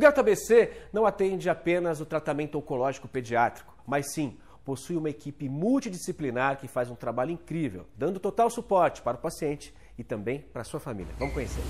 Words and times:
Gato 0.00 0.18
ABC 0.18 0.72
não 0.94 1.04
atende 1.04 1.50
apenas 1.50 2.00
o 2.00 2.06
tratamento 2.06 2.56
oncológico 2.56 3.06
pediátrico, 3.06 3.74
mas 3.86 4.14
sim 4.14 4.38
possui 4.64 4.96
uma 4.96 5.10
equipe 5.10 5.46
multidisciplinar 5.46 6.56
que 6.56 6.66
faz 6.66 6.90
um 6.90 6.94
trabalho 6.94 7.32
incrível, 7.32 7.84
dando 7.94 8.18
total 8.18 8.48
suporte 8.48 9.02
para 9.02 9.18
o 9.18 9.20
paciente 9.20 9.74
e 9.98 10.02
também 10.02 10.40
para 10.40 10.62
a 10.62 10.64
sua 10.64 10.80
família. 10.80 11.12
Vamos 11.18 11.34
conhecer. 11.34 11.62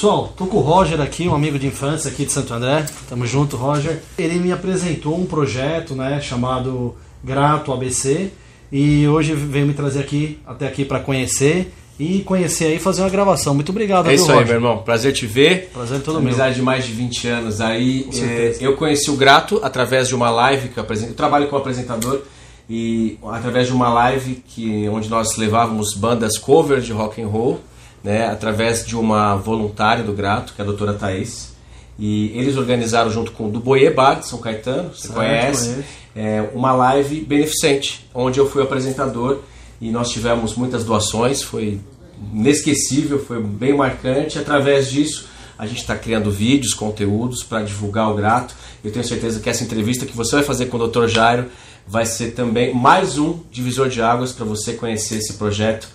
Pessoal, 0.00 0.32
tô 0.34 0.46
com 0.46 0.56
o 0.56 0.60
Roger 0.62 0.98
aqui, 0.98 1.28
um 1.28 1.34
amigo 1.34 1.58
de 1.58 1.66
infância 1.66 2.10
aqui 2.10 2.24
de 2.24 2.32
Santo 2.32 2.54
André. 2.54 2.86
Tamo 3.06 3.26
junto, 3.26 3.54
Roger. 3.54 4.00
Ele 4.16 4.38
me 4.38 4.50
apresentou 4.50 5.14
um 5.14 5.26
projeto, 5.26 5.94
né, 5.94 6.18
chamado 6.22 6.94
Grato 7.22 7.70
ABC, 7.70 8.30
e 8.72 9.06
hoje 9.06 9.34
veio 9.34 9.66
me 9.66 9.74
trazer 9.74 10.00
aqui 10.00 10.38
até 10.46 10.66
aqui 10.66 10.86
para 10.86 11.00
conhecer 11.00 11.74
e 11.98 12.20
conhecer 12.20 12.68
aí 12.68 12.78
fazer 12.78 13.02
uma 13.02 13.10
gravação. 13.10 13.54
Muito 13.54 13.68
obrigado, 13.72 14.08
É 14.08 14.14
isso 14.14 14.24
aí, 14.30 14.38
Roger? 14.38 14.46
meu 14.46 14.54
irmão. 14.54 14.78
Prazer 14.78 15.12
te 15.12 15.26
ver. 15.26 15.68
Prazer 15.70 16.00
todo 16.00 16.14
meu. 16.14 16.28
Amizade 16.30 16.54
de 16.54 16.62
mais 16.62 16.86
de 16.86 16.92
20 16.92 17.28
anos 17.28 17.60
aí. 17.60 18.08
É, 18.14 18.56
eu 18.58 18.76
conheci 18.76 19.10
o 19.10 19.16
Grato 19.16 19.60
através 19.62 20.08
de 20.08 20.14
uma 20.14 20.30
live 20.30 20.70
que 20.70 20.78
eu 20.78 20.82
apresento. 20.82 21.12
Eu 21.12 21.16
trabalho 21.16 21.46
como 21.48 21.60
apresentador 21.60 22.22
e 22.70 23.18
através 23.30 23.66
de 23.66 23.74
uma 23.74 23.92
live 23.92 24.42
que 24.48 24.88
onde 24.88 25.10
nós 25.10 25.36
levávamos 25.36 25.92
bandas 25.92 26.38
cover 26.38 26.80
de 26.80 26.90
rock 26.90 27.20
and 27.20 27.26
roll, 27.26 27.60
né, 28.02 28.26
através 28.26 28.86
de 28.86 28.96
uma 28.96 29.36
voluntária 29.36 30.02
do 30.02 30.12
Grato, 30.12 30.54
que 30.54 30.60
é 30.60 30.64
a 30.64 30.66
doutora 30.66 30.94
Thaís. 30.94 31.54
E 31.98 32.32
eles 32.34 32.56
organizaram 32.56 33.10
junto 33.10 33.32
com 33.32 33.48
o 33.48 33.50
do 33.50 33.60
Bar 33.60 34.20
de 34.20 34.28
São 34.28 34.38
Caetano, 34.38 34.90
você 34.94 35.08
conhece, 35.08 35.84
é, 36.16 36.48
uma 36.54 36.72
live 36.72 37.20
beneficente, 37.20 38.08
onde 38.14 38.38
eu 38.38 38.48
fui 38.48 38.62
apresentador 38.62 39.40
e 39.80 39.90
nós 39.90 40.10
tivemos 40.10 40.54
muitas 40.54 40.84
doações, 40.84 41.42
foi 41.42 41.78
inesquecível, 42.32 43.22
foi 43.22 43.42
bem 43.42 43.74
marcante. 43.74 44.38
Através 44.38 44.90
disso, 44.90 45.26
a 45.58 45.66
gente 45.66 45.80
está 45.80 45.96
criando 45.96 46.30
vídeos, 46.30 46.72
conteúdos 46.72 47.42
para 47.42 47.62
divulgar 47.62 48.10
o 48.10 48.14
grato. 48.14 48.54
Eu 48.82 48.90
tenho 48.90 49.04
certeza 49.04 49.40
que 49.40 49.48
essa 49.48 49.62
entrevista 49.62 50.06
que 50.06 50.16
você 50.16 50.36
vai 50.36 50.44
fazer 50.44 50.66
com 50.66 50.78
o 50.78 50.88
Dr. 50.88 51.06
Jairo 51.06 51.46
vai 51.86 52.06
ser 52.06 52.32
também 52.32 52.74
mais 52.74 53.18
um 53.18 53.40
divisor 53.50 53.88
de 53.88 54.00
águas 54.00 54.32
para 54.32 54.44
você 54.44 54.72
conhecer 54.74 55.16
esse 55.16 55.34
projeto 55.34 55.88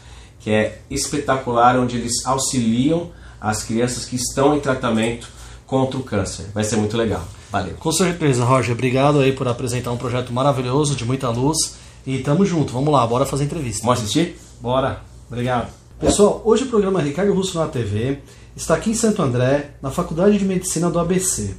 que 0.45 0.51
é 0.51 0.77
espetacular, 0.91 1.75
onde 1.75 1.97
eles 1.97 2.23
auxiliam 2.23 3.09
as 3.41 3.63
crianças 3.63 4.05
que 4.05 4.15
estão 4.15 4.55
em 4.55 4.59
tratamento 4.59 5.27
contra 5.65 5.99
o 5.99 6.03
câncer. 6.03 6.45
Vai 6.53 6.63
ser 6.63 6.75
muito 6.75 6.95
legal. 6.95 7.27
Valeu. 7.51 7.73
Com 7.79 7.91
certeza, 7.91 8.45
Roger. 8.45 8.75
Obrigado 8.75 9.21
aí 9.21 9.31
por 9.31 9.47
apresentar 9.47 9.91
um 9.91 9.97
projeto 9.97 10.31
maravilhoso, 10.31 10.95
de 10.95 11.03
muita 11.03 11.31
luz. 11.31 11.57
E 12.05 12.19
tamo 12.19 12.45
junto. 12.45 12.71
Vamos 12.71 12.93
lá, 12.93 13.07
bora 13.07 13.25
fazer 13.25 13.45
entrevista. 13.45 13.83
Vamos 13.83 14.01
assistir? 14.01 14.39
Bora. 14.61 15.01
Obrigado. 15.27 15.73
Pessoal, 15.99 16.43
hoje 16.45 16.65
o 16.65 16.67
programa 16.67 17.01
Ricardo 17.01 17.33
Russo 17.33 17.57
na 17.57 17.67
TV 17.67 18.19
está 18.55 18.75
aqui 18.75 18.91
em 18.91 18.93
Santo 18.93 19.23
André, 19.23 19.71
na 19.81 19.89
Faculdade 19.89 20.37
de 20.37 20.45
Medicina 20.45 20.91
do 20.91 20.99
ABC. 20.99 21.55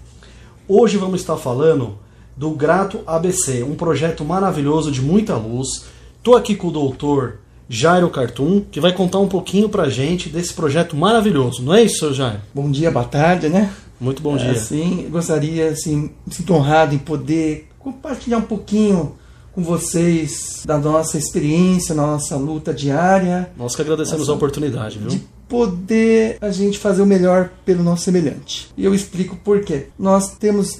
Hoje 0.68 0.96
vamos 0.96 1.22
estar 1.22 1.36
falando 1.36 1.98
do 2.36 2.50
Grato 2.50 3.00
ABC, 3.04 3.64
um 3.64 3.74
projeto 3.74 4.24
maravilhoso 4.24 4.92
de 4.92 5.02
muita 5.02 5.34
luz. 5.34 5.86
Estou 6.18 6.36
aqui 6.36 6.54
com 6.54 6.68
o 6.68 6.72
doutor 6.72 7.40
Jairo 7.68 8.08
Cartum, 8.10 8.62
que 8.70 8.80
vai 8.80 8.92
contar 8.92 9.18
um 9.18 9.28
pouquinho 9.28 9.68
pra 9.68 9.88
gente 9.88 10.28
desse 10.28 10.54
projeto 10.54 10.96
maravilhoso. 10.96 11.62
Não 11.62 11.74
é 11.74 11.82
isso, 11.82 11.98
seu 11.98 12.14
Jairo? 12.14 12.40
Bom 12.54 12.70
dia, 12.70 12.90
boa 12.90 13.04
tarde, 13.04 13.48
né? 13.48 13.72
Muito 14.00 14.22
bom 14.22 14.36
É, 14.36 14.52
dia. 14.52 15.04
Eu 15.04 15.10
gostaria, 15.10 15.68
assim, 15.70 16.10
me 16.26 16.32
sinto 16.34 16.52
honrado 16.54 16.94
em 16.94 16.98
poder 16.98 17.68
compartilhar 17.78 18.38
um 18.38 18.42
pouquinho 18.42 19.14
com 19.52 19.62
vocês 19.62 20.62
da 20.66 20.76
nossa 20.78 21.16
experiência, 21.16 21.94
nossa 21.94 22.36
luta 22.36 22.74
diária, 22.74 23.50
Nós 23.56 23.74
que 23.74 23.80
agradecemos 23.82 24.28
a 24.28 24.34
oportunidade, 24.34 24.98
viu? 24.98 25.08
de 25.08 25.22
poder 25.48 26.36
a 26.42 26.50
gente 26.50 26.78
fazer 26.78 27.00
o 27.02 27.06
melhor 27.06 27.48
pelo 27.64 27.82
nosso 27.82 28.02
semelhante. 28.04 28.68
E 28.76 28.84
eu 28.84 28.94
explico 28.94 29.34
por 29.36 29.60
quê. 29.60 29.86
Nós 29.98 30.36
temos, 30.36 30.78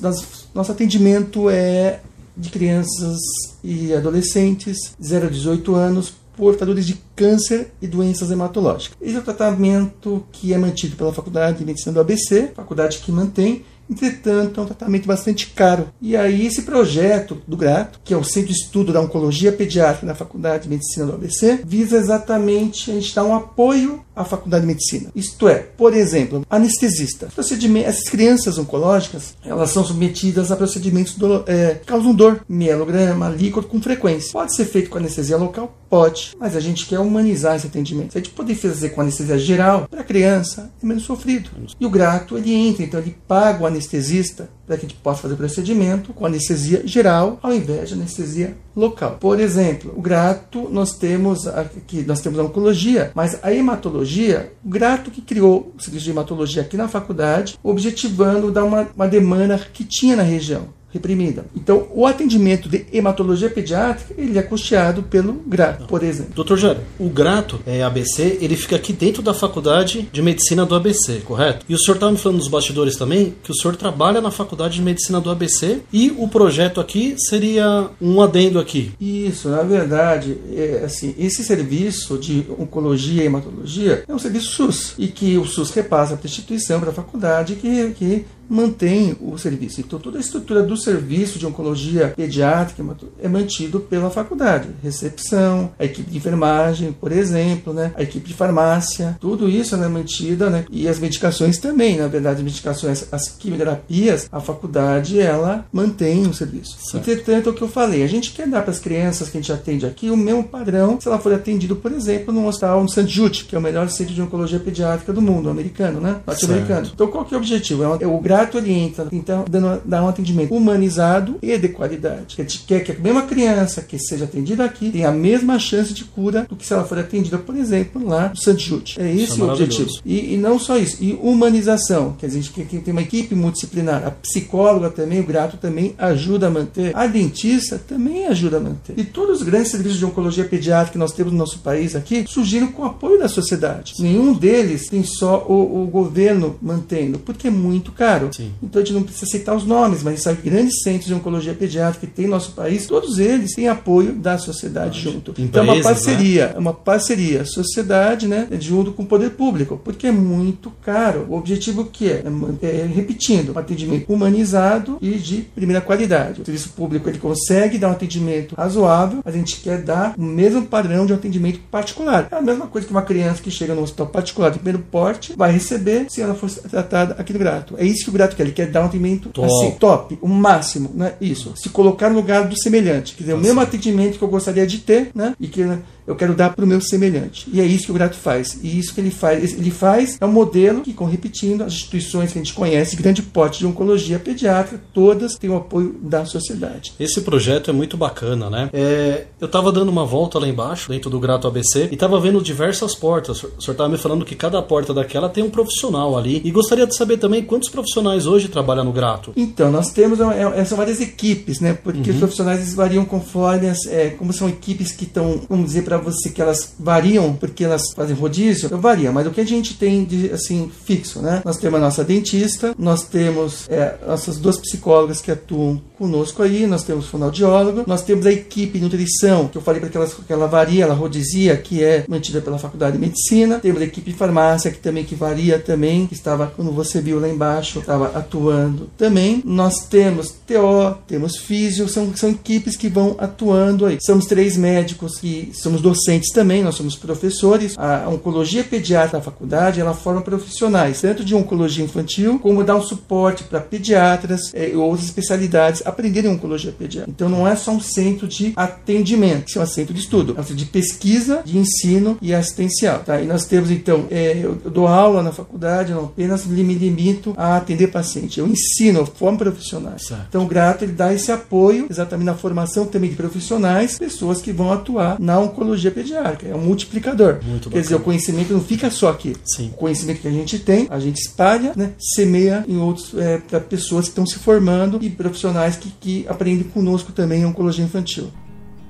nosso 0.54 0.72
atendimento 0.72 1.48
é 1.48 2.00
de 2.36 2.50
crianças 2.50 3.16
e 3.64 3.94
adolescentes 3.94 4.92
0 5.02 5.28
a 5.28 5.30
18 5.30 5.74
anos 5.74 6.12
portadores 6.36 6.86
de 6.86 6.98
câncer 7.14 7.72
e 7.80 7.86
doenças 7.86 8.30
hematológicas. 8.30 8.96
Esse 9.00 9.16
é 9.16 9.18
o 9.18 9.22
tratamento 9.22 10.24
que 10.30 10.52
é 10.52 10.58
mantido 10.58 10.96
pela 10.96 11.12
Faculdade 11.12 11.58
de 11.58 11.64
Medicina 11.64 11.92
do 11.92 12.00
ABC, 12.00 12.52
faculdade 12.54 12.98
que 12.98 13.10
mantém, 13.10 13.64
entretanto 13.88 14.60
é 14.60 14.62
um 14.62 14.66
tratamento 14.66 15.06
bastante 15.06 15.48
caro. 15.48 15.88
E 16.00 16.16
aí 16.16 16.46
esse 16.46 16.62
projeto 16.62 17.42
do 17.46 17.56
GRATO, 17.56 18.00
que 18.04 18.14
é 18.14 18.16
o 18.16 18.24
Centro 18.24 18.52
de 18.52 18.60
Estudo 18.60 18.92
da 18.92 19.00
Oncologia 19.00 19.52
Pediátrica 19.52 20.06
na 20.06 20.14
Faculdade 20.14 20.64
de 20.64 20.68
Medicina 20.68 21.06
do 21.06 21.14
ABC, 21.14 21.60
visa 21.64 21.96
exatamente 21.96 22.90
a 22.90 22.94
gente 22.94 23.14
dar 23.14 23.24
um 23.24 23.34
apoio 23.34 24.04
à 24.14 24.24
Faculdade 24.24 24.62
de 24.62 24.68
Medicina. 24.68 25.10
Isto 25.14 25.48
é, 25.48 25.56
por 25.56 25.94
exemplo, 25.94 26.44
anestesista. 26.48 27.28
Essas 27.36 28.08
crianças 28.08 28.58
oncológicas, 28.58 29.34
elas 29.44 29.70
são 29.70 29.84
submetidas 29.84 30.50
a 30.50 30.56
procedimentos 30.56 31.14
do, 31.14 31.44
é, 31.46 31.74
que 31.74 31.86
causam 31.86 32.14
dor, 32.14 32.40
mielograma, 32.48 33.28
líquor 33.28 33.64
com 33.64 33.80
frequência. 33.80 34.32
Pode 34.32 34.54
ser 34.54 34.64
feito 34.64 34.88
com 34.88 34.98
anestesia 34.98 35.36
local? 35.36 35.76
Pode, 35.88 36.34
mas 36.38 36.56
a 36.56 36.60
gente 36.60 36.86
quer 36.86 36.98
humanizar 36.98 37.56
esse 37.56 37.66
atendimento. 37.66 38.12
Se 38.12 38.18
a 38.18 38.20
gente 38.20 38.32
poder 38.32 38.54
fazer 38.54 38.90
com 38.90 39.00
anestesia 39.00 39.38
geral, 39.38 39.86
para 39.88 40.00
a 40.00 40.04
criança 40.04 40.70
é 40.82 40.86
menos 40.86 41.04
sofrido. 41.04 41.50
E 41.78 41.86
o 41.86 41.90
grato, 41.90 42.36
ele 42.38 42.52
entra, 42.52 42.82
então 42.82 43.00
ele 43.00 43.16
paga 43.28 43.62
o 43.62 43.66
anestesista 43.76 44.48
para 44.66 44.76
que 44.76 44.86
a 44.86 44.88
gente 44.88 44.98
possa 45.00 45.22
fazer 45.22 45.34
o 45.34 45.36
procedimento 45.36 46.12
com 46.12 46.26
anestesia 46.26 46.82
geral 46.86 47.38
ao 47.42 47.54
invés 47.54 47.88
de 47.88 47.94
anestesia 47.94 48.56
local. 48.74 49.18
Por 49.20 49.38
exemplo, 49.38 49.92
o 49.96 50.02
grato 50.02 50.68
nós 50.70 50.92
temos 50.96 51.46
aqui, 51.46 52.02
nós 52.02 52.20
temos 52.20 52.38
a 52.38 52.42
oncologia, 52.42 53.12
mas 53.14 53.38
a 53.42 53.52
hematologia, 53.52 54.52
o 54.64 54.68
grato 54.68 55.10
que 55.10 55.22
criou 55.22 55.72
o 55.76 55.82
serviço 55.82 56.04
de 56.04 56.10
hematologia 56.10 56.62
aqui 56.62 56.76
na 56.76 56.88
faculdade, 56.88 57.58
objetivando 57.62 58.50
dar 58.50 58.64
uma, 58.64 58.88
uma 58.94 59.08
demanda 59.08 59.58
que 59.72 59.84
tinha 59.84 60.16
na 60.16 60.22
região 60.22 60.75
reprimida. 60.96 61.46
Então, 61.54 61.86
o 61.94 62.06
atendimento 62.06 62.68
de 62.68 62.86
hematologia 62.92 63.50
pediátrica, 63.50 64.14
ele 64.16 64.38
é 64.38 64.42
custeado 64.42 65.02
pelo 65.02 65.34
GRATO, 65.46 65.86
por 65.86 66.02
exemplo. 66.02 66.32
Doutor 66.34 66.58
Jairo, 66.58 66.80
o 66.98 67.08
Grato 67.08 67.60
é 67.66 67.82
ABC, 67.82 68.38
ele 68.40 68.56
fica 68.56 68.76
aqui 68.76 68.92
dentro 68.92 69.22
da 69.22 69.34
Faculdade 69.34 70.08
de 70.12 70.22
Medicina 70.22 70.64
do 70.64 70.74
ABC, 70.74 71.20
correto? 71.24 71.64
E 71.68 71.74
o 71.74 71.78
senhor 71.78 71.94
estava 71.94 72.12
me 72.12 72.18
falando 72.18 72.38
nos 72.38 72.48
bastidores 72.48 72.96
também 72.96 73.34
que 73.42 73.50
o 73.50 73.54
senhor 73.54 73.76
trabalha 73.76 74.20
na 74.20 74.30
Faculdade 74.30 74.76
de 74.76 74.82
Medicina 74.82 75.20
do 75.20 75.30
ABC 75.30 75.80
e 75.92 76.14
o 76.16 76.28
projeto 76.28 76.80
aqui 76.80 77.14
seria 77.18 77.88
um 78.00 78.20
adendo 78.20 78.58
aqui. 78.58 78.92
Isso, 79.00 79.48
na 79.48 79.62
verdade, 79.62 80.36
é, 80.52 80.82
assim, 80.84 81.14
esse 81.18 81.44
serviço 81.44 82.18
de 82.18 82.46
oncologia 82.58 83.22
e 83.22 83.26
hematologia 83.26 84.04
é 84.08 84.14
um 84.14 84.18
serviço 84.18 84.50
SUS 84.50 84.94
e 84.98 85.08
que 85.08 85.36
o 85.36 85.44
SUS 85.44 85.70
repassa 85.70 86.16
para 86.16 86.26
a 86.26 86.30
instituição, 86.30 86.80
para 86.80 86.90
a 86.90 86.94
faculdade 86.94 87.56
que, 87.56 87.90
que 87.90 88.24
mantém 88.48 89.16
o 89.20 89.36
serviço. 89.38 89.80
Então, 89.80 89.98
toda 89.98 90.18
a 90.18 90.20
estrutura 90.20 90.62
do 90.62 90.76
serviço 90.76 91.38
de 91.38 91.46
oncologia 91.46 92.12
pediátrica 92.16 92.84
é 93.22 93.28
mantido 93.28 93.80
pela 93.80 94.10
faculdade. 94.10 94.68
Recepção, 94.82 95.72
a 95.78 95.84
equipe 95.84 96.10
de 96.10 96.18
enfermagem, 96.18 96.92
por 96.92 97.12
exemplo, 97.12 97.72
né? 97.72 97.92
a 97.96 98.02
equipe 98.02 98.28
de 98.28 98.34
farmácia, 98.34 99.16
tudo 99.20 99.48
isso 99.48 99.74
é 99.74 99.88
mantida, 99.88 100.50
né? 100.50 100.64
E 100.70 100.88
as 100.88 100.98
medicações 100.98 101.58
também, 101.58 101.96
na 101.98 102.08
verdade, 102.08 102.38
as 102.38 102.44
medicações, 102.44 103.08
as 103.12 103.28
quimioterapias, 103.28 104.28
a 104.30 104.40
faculdade, 104.40 105.20
ela 105.20 105.64
mantém 105.72 106.26
o 106.26 106.34
serviço. 106.34 106.76
Certo. 106.80 106.96
Entretanto, 106.96 107.48
é 107.48 107.52
o 107.52 107.54
que 107.54 107.62
eu 107.62 107.68
falei, 107.68 108.02
a 108.02 108.06
gente 108.06 108.32
quer 108.32 108.46
dar 108.46 108.62
para 108.62 108.70
as 108.70 108.78
crianças 108.78 109.28
que 109.28 109.38
a 109.38 109.40
gente 109.40 109.52
atende 109.52 109.86
aqui 109.86 110.10
o 110.10 110.16
mesmo 110.16 110.44
padrão 110.44 110.98
se 111.00 111.08
ela 111.08 111.18
for 111.18 111.32
atendida, 111.32 111.74
por 111.74 111.92
exemplo, 111.92 112.32
no 112.32 112.46
hospital 112.46 112.82
no 112.82 112.88
St. 112.88 113.06
Jude, 113.06 113.44
que 113.44 113.54
é 113.54 113.58
o 113.58 113.62
melhor 113.62 113.88
centro 113.88 114.14
de 114.14 114.22
oncologia 114.22 114.58
pediátrica 114.58 115.12
do 115.12 115.22
mundo, 115.22 115.48
americano, 115.48 116.00
né? 116.00 116.20
Norte-americano. 116.26 116.90
Então, 116.92 117.06
qual 117.08 117.24
que 117.24 117.34
é 117.34 117.36
o 117.36 117.40
objetivo? 117.40 117.82
É, 118.00 118.06
o 118.06 118.18
grato 118.18 118.35
ele 118.54 118.72
entra, 118.72 119.08
então, 119.12 119.44
dando, 119.48 119.80
dar 119.84 120.02
um 120.02 120.08
atendimento 120.08 120.54
humanizado 120.54 121.36
e 121.42 121.56
de 121.56 121.68
qualidade. 121.68 122.36
A 122.38 122.42
gente 122.42 122.64
quer 122.66 122.80
que 122.80 122.92
a 122.92 122.98
mesma 122.98 123.22
criança 123.22 123.82
que 123.82 123.98
seja 123.98 124.24
atendida 124.24 124.64
aqui 124.64 124.90
tenha 124.90 125.08
a 125.08 125.12
mesma 125.12 125.58
chance 125.58 125.92
de 125.92 126.04
cura 126.04 126.46
do 126.48 126.56
que 126.56 126.66
se 126.66 126.72
ela 126.72 126.84
for 126.84 126.98
atendida, 126.98 127.38
por 127.38 127.56
exemplo, 127.56 128.06
lá 128.06 128.28
no 128.28 128.36
St. 128.36 128.58
Jude. 128.58 128.96
É 128.98 129.12
esse 129.14 129.40
é 129.40 129.44
o 129.44 129.50
objetivo. 129.50 129.90
E, 130.04 130.34
e 130.34 130.36
não 130.36 130.58
só 130.58 130.76
isso, 130.76 131.02
e 131.02 131.12
humanização, 131.14 132.12
que 132.18 132.26
a 132.26 132.28
gente 132.28 132.50
que, 132.50 132.64
que 132.64 132.78
tem 132.78 132.92
uma 132.92 133.02
equipe 133.02 133.34
multidisciplinar. 133.34 134.06
A 134.06 134.10
psicóloga 134.10 134.90
também, 134.90 135.20
o 135.20 135.24
grato 135.24 135.56
também 135.56 135.94
ajuda 135.98 136.46
a 136.46 136.50
manter. 136.50 136.96
A 136.96 137.06
dentista 137.06 137.78
também 137.78 138.26
ajuda 138.26 138.58
a 138.58 138.60
manter. 138.60 138.94
E 138.96 139.04
todos 139.04 139.40
os 139.40 139.42
grandes 139.42 139.70
serviços 139.70 139.98
de 139.98 140.04
oncologia 140.04 140.44
pediátrica 140.44 140.92
que 140.92 140.98
nós 140.98 141.12
temos 141.12 141.32
no 141.32 141.38
nosso 141.38 141.58
país 141.60 141.94
aqui 141.94 142.24
surgiram 142.28 142.68
com 142.68 142.82
o 142.82 142.86
apoio 142.86 143.18
da 143.18 143.28
sociedade. 143.28 143.94
Nenhum 143.98 144.32
deles 144.32 144.88
tem 144.88 145.04
só 145.04 145.44
o, 145.48 145.82
o 145.82 145.86
governo 145.86 146.56
mantendo, 146.60 147.18
porque 147.18 147.48
é 147.48 147.50
muito 147.50 147.92
caro. 147.92 148.25
Caro. 148.26 148.34
Sim. 148.34 148.52
Então 148.62 148.80
a 148.80 148.84
gente 148.84 148.94
não 148.94 149.02
precisa 149.02 149.26
citar 149.26 149.56
os 149.56 149.64
nomes, 149.64 150.02
mas 150.02 150.22
sabe, 150.22 150.40
grandes 150.42 150.82
centros 150.82 151.06
de 151.06 151.14
oncologia 151.14 151.54
pediátrica 151.54 152.06
que 152.06 152.12
tem 152.12 152.26
no 152.26 152.32
nosso 152.32 152.52
país, 152.52 152.86
todos 152.86 153.18
eles 153.18 153.54
têm 153.54 153.68
apoio 153.68 154.12
da 154.12 154.38
sociedade 154.38 155.00
junto. 155.00 155.34
então 155.38 155.62
é 155.62 155.64
uma 155.64 155.76
Empresas, 155.76 156.04
parceria, 156.04 156.52
é 156.54 156.58
uma 156.58 156.72
parceria, 156.72 157.44
sociedade, 157.44 158.26
né, 158.26 158.48
junto 158.60 158.92
com 158.92 159.02
o 159.02 159.06
poder 159.06 159.30
público, 159.30 159.80
porque 159.82 160.08
é 160.08 160.12
muito 160.12 160.70
caro. 160.82 161.26
O 161.28 161.36
objetivo 161.36 161.84
que 161.84 162.08
é, 162.08 162.24
é, 162.62 162.66
é, 162.66 162.86
repetindo, 162.86 163.54
um 163.54 163.58
atendimento 163.58 164.12
humanizado 164.12 164.98
e 165.00 165.12
de 165.14 165.36
primeira 165.54 165.80
qualidade. 165.80 166.42
O 166.42 166.44
serviço 166.44 166.70
público 166.70 167.08
ele 167.08 167.18
consegue 167.18 167.78
dar 167.78 167.88
um 167.88 167.92
atendimento 167.92 168.54
razoável, 168.54 169.20
mas 169.24 169.34
a 169.34 169.38
gente 169.38 169.60
quer 169.60 169.82
dar 169.82 170.14
o 170.16 170.22
mesmo 170.22 170.62
padrão 170.66 171.06
de 171.06 171.12
um 171.12 171.16
atendimento 171.16 171.60
particular. 171.70 172.28
É 172.30 172.36
a 172.36 172.42
mesma 172.42 172.66
coisa 172.66 172.86
que 172.86 172.92
uma 172.92 173.02
criança 173.02 173.42
que 173.42 173.50
chega 173.50 173.74
no 173.74 173.82
hospital 173.82 174.06
particular 174.08 174.50
de 174.50 174.58
primeiro 174.58 174.78
porte 174.90 175.34
vai 175.36 175.52
receber 175.52 176.06
se 176.08 176.20
ela 176.20 176.34
for 176.34 176.50
tratada 176.50 177.14
aqui 177.18 177.32
no 177.32 177.38
Grato. 177.38 177.74
É 177.78 177.84
isso 177.84 178.04
que 178.04 178.10
o 178.10 178.12
Grato 178.16 178.36
quer, 178.36 178.42
ele 178.44 178.52
quer 178.52 178.66
dar 178.66 178.82
um 178.82 178.86
atendimento 178.86 179.28
Top. 179.28 179.46
assim, 179.46 179.70
top, 179.72 180.18
o 180.20 180.28
máximo, 180.28 180.90
né? 180.94 181.14
Isso. 181.20 181.52
Se 181.56 181.68
colocar 181.68 182.08
no 182.08 182.16
lugar 182.16 182.46
do 182.46 182.60
semelhante, 182.60 183.14
quer 183.14 183.24
dizer, 183.24 183.34
o 183.34 183.38
mesmo 183.38 183.60
atendimento 183.60 184.18
que 184.18 184.24
eu 184.24 184.28
gostaria 184.28 184.66
de 184.66 184.78
ter, 184.78 185.10
né? 185.14 185.34
E 185.38 185.48
que 185.48 185.64
né, 185.64 185.80
eu 186.06 186.14
quero 186.14 186.34
dar 186.34 186.54
para 186.54 186.64
o 186.64 186.68
meu 186.68 186.80
semelhante. 186.80 187.46
E 187.52 187.60
é 187.60 187.64
isso 187.64 187.86
que 187.86 187.90
o 187.90 187.94
Grato 187.94 188.16
faz. 188.16 188.58
E 188.62 188.78
isso 188.78 188.94
que 188.94 189.00
ele 189.00 189.10
faz, 189.10 189.52
ele 189.54 189.70
faz 189.70 190.16
é 190.20 190.24
um 190.24 190.32
modelo 190.32 190.82
que, 190.82 190.92
com 190.92 191.04
repetindo, 191.04 191.62
as 191.62 191.72
instituições 191.72 192.32
que 192.32 192.38
a 192.38 192.42
gente 192.42 192.54
conhece, 192.54 192.96
grande 192.96 193.22
porte 193.22 193.58
de 193.58 193.66
oncologia 193.66 194.18
pediátrica, 194.18 194.80
todas 194.92 195.36
têm 195.36 195.50
o 195.50 195.56
apoio 195.56 195.96
da 196.00 196.24
sociedade. 196.24 196.92
Esse 196.98 197.20
projeto 197.20 197.70
é 197.70 197.72
muito 197.72 197.96
bacana, 197.96 198.48
né? 198.48 198.70
É, 198.72 199.26
eu 199.40 199.48
tava 199.48 199.72
dando 199.72 199.88
uma 199.88 200.04
volta 200.04 200.38
lá 200.38 200.46
embaixo, 200.46 200.90
dentro 200.90 201.10
do 201.10 201.18
Grato 201.18 201.48
ABC, 201.48 201.88
e 201.90 201.96
tava 201.96 202.20
vendo 202.20 202.40
diversas 202.40 202.94
portas. 202.94 203.42
O 203.42 203.60
senhor 203.60 203.76
tava 203.76 203.88
me 203.88 203.98
falando 203.98 204.24
que 204.24 204.34
cada 204.34 204.62
porta 204.62 204.94
daquela 204.94 205.28
tem 205.28 205.42
um 205.42 205.50
profissional 205.50 206.16
ali. 206.16 206.40
E 206.44 206.50
gostaria 206.50 206.86
de 206.86 206.96
saber 206.96 207.16
também 207.16 207.42
quantos 207.42 207.68
profissionais 207.68 208.26
hoje 208.26 208.48
trabalham 208.48 208.84
no 208.84 208.92
Grato. 208.92 209.32
Então, 209.36 209.70
nós 209.70 209.90
temos 209.90 210.20
é, 210.20 210.60
é, 210.60 210.64
são 210.64 210.78
várias 210.78 211.00
equipes, 211.00 211.60
né? 211.60 211.74
Porque 211.74 212.10
os 212.10 212.16
profissionais 212.16 212.74
variam 212.74 213.04
conforme 213.04 213.68
as, 213.68 213.86
é, 213.86 214.10
como 214.10 214.32
são 214.32 214.48
equipes 214.48 214.92
que 214.92 215.04
estão, 215.04 215.40
vamos 215.48 215.66
dizer 215.66 215.82
para 215.82 215.95
você 215.98 216.30
que 216.30 216.40
elas 216.40 216.74
variam 216.78 217.34
porque 217.34 217.64
elas 217.64 217.82
fazem 217.94 218.16
rodízio, 218.16 218.66
então 218.66 218.80
varia. 218.80 219.12
Mas 219.12 219.26
o 219.26 219.30
que 219.30 219.40
a 219.40 219.46
gente 219.46 219.74
tem 219.74 220.04
de 220.04 220.30
assim 220.30 220.70
fixo, 220.84 221.20
né? 221.20 221.42
Nós 221.44 221.56
temos 221.56 221.78
a 221.78 221.82
nossa 221.82 222.04
dentista, 222.04 222.74
nós 222.78 223.04
temos 223.04 223.66
é, 223.68 223.96
nossas 224.06 224.38
duas 224.38 224.58
psicólogas 224.58 225.20
que 225.20 225.30
atuam 225.30 225.80
conosco 225.98 226.42
aí, 226.42 226.66
nós 226.66 226.82
temos 226.84 227.06
fonoaudiólogo, 227.06 227.84
nós 227.86 228.02
temos 228.02 228.26
a 228.26 228.32
equipe 228.32 228.78
de 228.78 228.84
nutrição 228.84 229.48
que 229.48 229.56
eu 229.58 229.62
falei 229.62 229.80
para 229.80 229.90
que, 229.90 229.96
elas- 229.96 230.14
que 230.14 230.32
ela 230.32 230.46
varia, 230.46 230.84
ela 230.84 230.94
rodizia, 230.94 231.56
que 231.56 231.82
é 231.82 232.04
mantida 232.08 232.40
pela 232.40 232.58
Faculdade 232.58 232.92
de 232.96 232.98
Medicina. 232.98 233.58
Temos 233.58 233.80
a 233.80 233.84
equipe 233.84 234.10
de 234.10 234.16
farmácia 234.16 234.70
que 234.70 234.78
também 234.78 235.04
que 235.04 235.14
varia 235.14 235.58
também, 235.58 236.06
que 236.06 236.14
estava 236.14 236.46
quando 236.54 236.70
você 236.72 237.00
viu 237.00 237.18
lá 237.20 237.28
embaixo, 237.28 237.78
estava 237.80 238.06
atuando 238.16 238.88
também. 238.96 239.42
Nós 239.44 239.86
temos 239.88 240.30
TO, 240.46 240.96
temos 241.06 241.36
físio, 241.36 241.88
são, 241.88 242.14
são 242.14 242.30
equipes 242.30 242.76
que 242.76 242.88
vão 242.88 243.16
atuando 243.18 243.86
aí. 243.86 243.98
Somos 244.00 244.26
três 244.26 244.56
médicos 244.56 245.18
que 245.18 245.50
somos 245.54 245.80
docentes 245.80 246.30
também, 246.32 246.62
nós 246.62 246.74
somos 246.74 246.96
professores. 246.96 247.74
A 247.78 248.08
oncologia 248.08 248.62
pediátrica 248.64 249.18
da 249.18 249.22
faculdade, 249.22 249.80
ela 249.80 249.94
forma 249.94 250.20
profissionais, 250.22 251.00
tanto 251.00 251.24
de 251.24 251.34
oncologia 251.34 251.84
infantil, 251.84 252.38
como 252.38 252.62
dá 252.64 252.74
um 252.76 252.82
suporte 252.82 253.44
para 253.44 253.60
pediatras 253.60 254.52
eh, 254.54 254.70
e 254.72 254.76
outras 254.76 255.04
especialidades 255.06 255.82
aprenderem 255.86 256.30
oncologia 256.30 256.72
pediátrica. 256.72 257.10
Então 257.10 257.28
não 257.28 257.46
é 257.46 257.56
só 257.56 257.70
um 257.70 257.80
centro 257.80 258.26
de 258.26 258.52
atendimento, 258.56 259.58
é 259.58 259.62
um 259.62 259.66
centro 259.66 259.94
de 259.94 260.00
estudo, 260.00 260.34
é 260.36 260.40
um 260.40 260.42
centro 260.42 260.56
de 260.56 260.66
pesquisa, 260.66 261.42
de 261.44 261.58
ensino 261.58 262.18
e 262.20 262.34
assistencial. 262.34 263.00
Tá? 263.00 263.20
E 263.20 263.26
nós 263.26 263.44
temos 263.44 263.70
então, 263.70 264.06
eh, 264.10 264.40
eu 264.42 264.54
dou 264.54 264.86
aula 264.86 265.22
na 265.22 265.32
faculdade, 265.32 265.92
não 265.92 266.06
apenas 266.06 266.46
me 266.46 266.74
limito 266.74 267.34
a 267.36 267.56
atender 267.56 267.88
paciente, 267.88 268.40
eu 268.40 268.46
ensino, 268.46 269.00
eu 269.00 269.06
formo 269.06 269.38
profissionais. 269.38 270.06
Certo. 270.06 270.26
Então 270.28 270.44
o 270.44 270.46
Grato 270.46 270.84
ele 270.84 270.92
dá 270.92 271.12
esse 271.12 271.30
apoio 271.30 271.86
exatamente 271.88 272.26
na 272.26 272.34
formação 272.34 272.86
também 272.86 273.10
de 273.10 273.16
profissionais, 273.16 273.98
pessoas 273.98 274.40
que 274.40 274.52
vão 274.52 274.72
atuar 274.72 275.18
na 275.20 275.38
oncologia 275.38 275.90
pediátrica. 275.90 276.48
É 276.48 276.54
um 276.54 276.60
multiplicador. 276.60 277.38
Muito 277.44 277.70
Quer 277.70 277.80
dizer, 277.80 277.94
o 277.94 278.00
conhecimento 278.00 278.52
não 278.52 278.60
fica 278.60 278.90
só 278.90 279.10
aqui. 279.10 279.34
Sim. 279.44 279.70
O 279.74 279.76
conhecimento 279.76 280.20
que 280.20 280.28
a 280.28 280.32
gente 280.32 280.58
tem, 280.58 280.86
a 280.90 280.98
gente 280.98 281.20
espalha, 281.20 281.72
né, 281.76 281.92
semeia 281.98 282.64
em 282.68 282.78
outros 282.78 283.14
para 283.48 283.60
pessoas 283.60 284.06
que 284.06 284.10
estão 284.10 284.26
se 284.26 284.38
formando 284.38 284.98
e 285.00 285.10
profissionais 285.10 285.75
que, 285.78 286.26
aprendem 286.28 286.68
conosco 286.68 287.12
também 287.12 287.44
oncologia 287.44 287.84
infantil. 287.84 288.30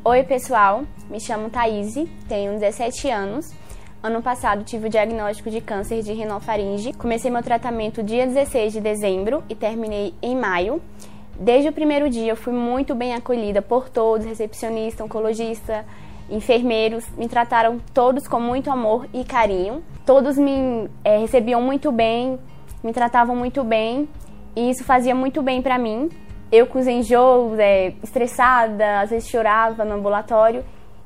Oi, 0.05 0.23
pessoal. 0.23 0.85
Me 1.11 1.21
chamo 1.21 1.50
Thaís, 1.50 1.94
tenho 2.29 2.53
17 2.53 3.11
anos. 3.11 3.50
Ano 4.03 4.23
passado 4.23 4.62
tive 4.62 4.87
o 4.87 4.91
diagnóstico 4.91 5.50
de 5.50 5.61
câncer 5.61 6.03
de 6.03 6.12
rinofaringe. 6.12 6.93
Comecei 6.93 7.31
meu 7.31 7.43
tratamento 7.43 8.03
dia 8.03 8.27
16 8.27 8.75
de 8.75 8.81
dezembro 8.81 9.43
e 9.49 9.55
terminei 9.55 10.15
em 10.23 10.37
maio. 10.37 10.81
Desde 11.38 11.69
o 11.69 11.73
primeiro 11.73 12.09
dia 12.09 12.31
eu 12.31 12.37
fui 12.37 12.53
muito 12.53 12.94
bem 12.94 13.15
acolhida 13.15 13.61
por 13.61 13.89
todos, 13.89 14.27
recepcionista, 14.27 15.05
oncologista, 15.05 15.85
enfermeiros. 16.31 17.05
Me 17.17 17.29
trataram 17.29 17.81
todos 17.93 18.29
com 18.29 18.41
muito 18.41 18.71
amor 18.71 19.09
e 19.12 19.25
carinho. 19.25 19.82
Todos 20.05 20.39
me 20.39 20.89
eh, 21.05 21.19
recebiam 21.19 21.61
muito 21.61 21.91
bem, 21.91 22.39
me 22.82 22.93
tratavam 22.93 23.35
muito 23.35 23.65
bem 23.65 24.09
e 24.55 24.71
isso 24.71 24.85
fazia 24.85 25.15
muito 25.15 25.43
bem 25.43 25.61
pra 25.61 25.79
mim. 25.79 26.09
Eu 26.50 26.66
com 26.66 26.78
os 26.78 26.87
enjoos, 26.87 27.58
é, 27.58 27.93
estressada, 28.02 29.00
às 29.00 29.10
vezes 29.10 29.28
chorava 29.28 29.84
no 29.84 29.94
ambulatório 29.94 30.64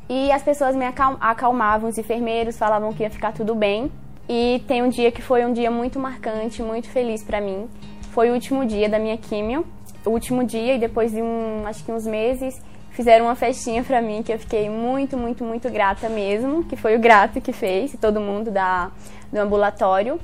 e 0.08 0.30
as 0.32 0.42
pessoas 0.42 0.76
me 0.76 0.84
acal- 0.84 1.16
acalmavam, 1.20 1.88
os 1.88 1.96
enfermeiros 1.96 2.58
falavam 2.58 2.92
que 2.92 3.02
ia 3.02 3.10
ficar 3.10 3.32
tudo 3.32 3.54
bem. 3.54 3.90
E 4.28 4.62
tem 4.68 4.82
um 4.82 4.88
dia 4.88 5.10
que 5.10 5.22
foi 5.22 5.44
um 5.44 5.52
dia 5.52 5.70
muito 5.70 5.98
marcante, 5.98 6.62
muito 6.62 6.88
feliz 6.88 7.24
pra 7.24 7.40
mim. 7.40 7.68
Foi 8.10 8.30
o 8.30 8.34
último 8.34 8.64
dia 8.64 8.88
da 8.88 8.98
minha 8.98 9.16
químio, 9.16 9.66
o 10.04 10.10
último 10.10 10.44
dia 10.44 10.74
e 10.74 10.78
depois 10.78 11.10
de 11.10 11.20
um, 11.22 11.62
acho 11.66 11.84
que 11.84 11.90
uns 11.90 12.06
meses, 12.06 12.60
fizeram 12.90 13.26
uma 13.26 13.34
festinha 13.34 13.82
pra 13.82 14.02
mim 14.02 14.22
que 14.22 14.32
eu 14.32 14.38
fiquei 14.38 14.68
muito, 14.68 15.16
muito, 15.16 15.44
muito 15.44 15.70
grata 15.70 16.08
mesmo, 16.08 16.64
que 16.64 16.76
foi 16.76 16.96
o 16.96 16.98
Grato 16.98 17.40
que 17.40 17.52
fez, 17.52 17.96
todo 18.00 18.20
mundo 18.20 18.50
da, 18.50 18.90
do 19.32 19.38
ambulatório. 19.38 20.20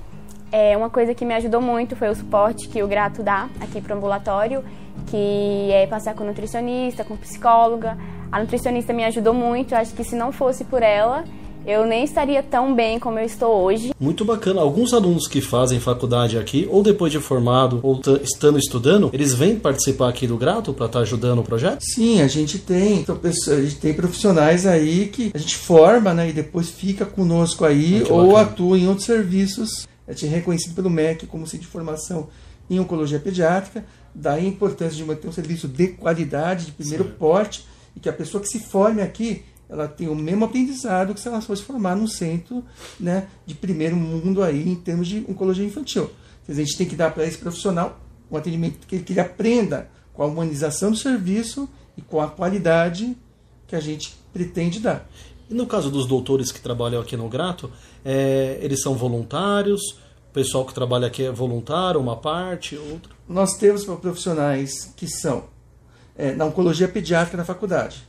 É, 0.52 0.76
uma 0.76 0.90
coisa 0.90 1.14
que 1.14 1.24
me 1.24 1.34
ajudou 1.34 1.60
muito 1.60 1.96
foi 1.96 2.08
o 2.08 2.14
suporte 2.14 2.68
que 2.68 2.82
o 2.82 2.86
Grato 2.86 3.22
dá 3.22 3.48
aqui 3.60 3.80
pro 3.80 3.94
ambulatório, 3.96 4.64
que 5.06 5.70
é 5.72 5.86
passar 5.86 6.14
com 6.14 6.24
nutricionista, 6.24 7.04
com 7.04 7.16
psicóloga. 7.16 7.96
A 8.30 8.40
nutricionista 8.40 8.92
me 8.92 9.04
ajudou 9.04 9.32
muito, 9.32 9.72
eu 9.72 9.78
acho 9.78 9.94
que 9.94 10.04
se 10.04 10.16
não 10.16 10.32
fosse 10.32 10.64
por 10.64 10.82
ela, 10.82 11.24
eu 11.66 11.84
nem 11.84 12.04
estaria 12.04 12.42
tão 12.44 12.72
bem 12.74 12.98
como 13.00 13.18
eu 13.18 13.24
estou 13.24 13.64
hoje. 13.64 13.90
Muito 13.98 14.24
bacana. 14.24 14.60
Alguns 14.60 14.94
alunos 14.94 15.26
que 15.26 15.40
fazem 15.40 15.80
faculdade 15.80 16.38
aqui, 16.38 16.68
ou 16.70 16.80
depois 16.80 17.10
de 17.10 17.18
formado, 17.18 17.80
ou 17.82 18.00
estando 18.22 18.56
estudando, 18.56 19.10
eles 19.12 19.34
vêm 19.34 19.58
participar 19.58 20.08
aqui 20.08 20.28
do 20.28 20.36
Grato 20.36 20.72
para 20.72 20.86
estar 20.86 21.00
ajudando 21.00 21.40
o 21.40 21.42
projeto? 21.42 21.80
Sim, 21.80 22.20
a 22.20 22.28
gente 22.28 22.58
tem, 22.58 23.00
então, 23.00 23.18
a 23.22 23.60
gente 23.60 23.76
tem 23.78 23.92
profissionais 23.92 24.64
aí 24.64 25.08
que 25.08 25.32
a 25.34 25.38
gente 25.38 25.56
forma, 25.56 26.14
né, 26.14 26.28
e 26.28 26.32
depois 26.32 26.70
fica 26.70 27.04
conosco 27.04 27.64
aí 27.64 28.04
ou 28.08 28.28
bacana. 28.28 28.42
atua 28.42 28.78
em 28.78 28.86
outros 28.86 29.06
serviços. 29.06 29.88
A 30.06 30.12
gente 30.12 30.26
é 30.26 30.28
reconhecido 30.28 30.72
pelo 30.72 30.88
MEC 30.88 31.26
como 31.26 31.48
centro 31.48 31.66
de 31.66 31.72
formação 31.72 32.28
em 32.70 32.78
oncologia 32.78 33.18
pediátrica. 33.18 33.84
Daí 34.18 34.46
a 34.46 34.48
importância 34.48 34.96
de 34.96 35.04
manter 35.04 35.28
um 35.28 35.32
serviço 35.32 35.68
de 35.68 35.88
qualidade, 35.88 36.66
de 36.66 36.72
primeiro 36.72 37.04
porte, 37.04 37.66
e 37.94 38.00
que 38.00 38.08
a 38.08 38.12
pessoa 38.12 38.42
que 38.42 38.48
se 38.48 38.58
forme 38.58 39.02
aqui, 39.02 39.44
ela 39.68 39.86
tem 39.86 40.08
o 40.08 40.14
mesmo 40.14 40.46
aprendizado 40.46 41.12
que 41.12 41.20
se 41.20 41.28
ela 41.28 41.42
fosse 41.42 41.62
formar 41.62 41.94
num 41.94 42.06
centro, 42.06 42.64
né, 42.98 43.28
de 43.44 43.54
primeiro 43.54 43.94
mundo 43.94 44.42
aí 44.42 44.66
em 44.66 44.74
termos 44.74 45.06
de 45.06 45.22
oncologia 45.28 45.66
infantil. 45.66 46.10
Quer 46.46 46.52
dizer, 46.52 46.62
a 46.62 46.64
gente 46.64 46.78
tem 46.78 46.88
que 46.88 46.96
dar 46.96 47.12
para 47.12 47.26
esse 47.26 47.36
profissional 47.36 48.00
um 48.30 48.38
atendimento 48.38 48.86
que 48.86 48.96
ele, 48.96 49.04
que 49.04 49.12
ele 49.12 49.20
aprenda 49.20 49.90
com 50.14 50.22
a 50.22 50.26
humanização 50.26 50.90
do 50.90 50.96
serviço 50.96 51.68
e 51.94 52.00
com 52.00 52.18
a 52.20 52.28
qualidade 52.28 53.14
que 53.66 53.76
a 53.76 53.80
gente 53.80 54.14
pretende 54.32 54.80
dar. 54.80 55.06
E 55.50 55.54
no 55.54 55.66
caso 55.66 55.90
dos 55.90 56.06
doutores 56.06 56.50
que 56.50 56.60
trabalham 56.60 57.02
aqui 57.02 57.18
no 57.18 57.28
Grato, 57.28 57.70
é, 58.02 58.58
eles 58.62 58.80
são 58.80 58.94
voluntários? 58.94 59.98
Pessoal 60.36 60.66
que 60.66 60.74
trabalha 60.74 61.06
aqui 61.06 61.24
é 61.24 61.30
voluntário, 61.32 61.98
uma 61.98 62.14
parte, 62.14 62.76
outra? 62.76 63.10
Nós 63.26 63.56
temos 63.56 63.86
profissionais 63.86 64.92
que 64.94 65.08
são 65.08 65.44
é, 66.14 66.32
na 66.34 66.44
oncologia 66.44 66.86
pediátrica 66.86 67.38
na 67.38 67.44
faculdade. 67.46 68.06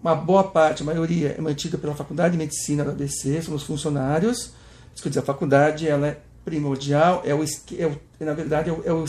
Uma 0.00 0.14
boa 0.14 0.44
parte, 0.44 0.84
a 0.84 0.86
maioria, 0.86 1.34
é 1.36 1.40
mantida 1.40 1.76
pela 1.76 1.96
Faculdade 1.96 2.32
de 2.32 2.38
Medicina 2.38 2.84
da 2.84 2.92
ABC, 2.92 3.42
somos 3.42 3.64
funcionários. 3.64 4.52
Isso 4.94 5.02
quer 5.02 5.08
dizer, 5.08 5.18
a 5.18 5.24
faculdade 5.24 5.88
ela 5.88 6.06
é 6.06 6.20
primordial, 6.44 7.22
é, 7.24 7.34
o, 7.34 7.42
é 7.42 7.86
o- 7.88 8.00
na 8.24 8.34
verdade 8.34 8.70
é, 8.70 8.72
o- 8.72 8.82
é 8.84 8.92
o- 8.92 9.04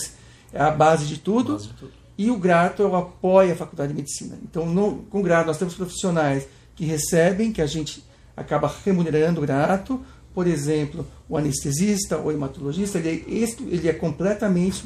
é 0.52 0.60
a 0.60 0.72
base 0.72 1.06
de 1.06 1.20
tudo. 1.20 1.54
Base 1.54 1.68
de 1.68 1.74
tudo. 1.76 1.92
E 2.18 2.32
o 2.32 2.38
Grato 2.40 2.82
é 2.82 2.86
o 2.88 2.96
apoio 2.96 3.54
à 3.54 3.56
Faculdade 3.56 3.90
de 3.94 3.96
Medicina. 3.96 4.40
Então, 4.42 4.66
no, 4.66 5.04
com 5.04 5.20
o 5.20 5.24
Grato, 5.24 5.46
nós 5.46 5.58
temos 5.60 5.76
profissionais 5.76 6.48
que 6.76 6.84
recebem, 6.84 7.54
que 7.54 7.62
a 7.62 7.68
gente 7.68 8.04
acaba 8.36 8.74
remunerando 8.84 9.40
o 9.40 9.44
Grato. 9.46 10.04
Por 10.34 10.48
exemplo, 10.48 11.06
o 11.30 11.38
anestesista 11.38 12.18
ou 12.18 12.32
hematologista, 12.32 12.98
ele 12.98 13.10
é, 13.10 13.44
ele 13.68 13.88
é 13.88 13.94
completamente 13.94 14.84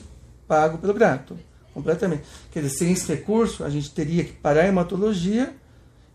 pago 0.48 0.78
pelo 0.78 0.94
Grato. 0.94 1.38
Completamente. 1.74 2.24
Quer 2.52 2.64
dizer, 2.64 2.78
sem 2.78 2.92
esse 2.92 3.08
recurso, 3.08 3.64
a 3.64 3.70
gente 3.70 3.92
teria 3.92 4.24
que 4.24 4.34
parar 4.34 4.62
a 4.62 4.68
hematologia 4.68 5.54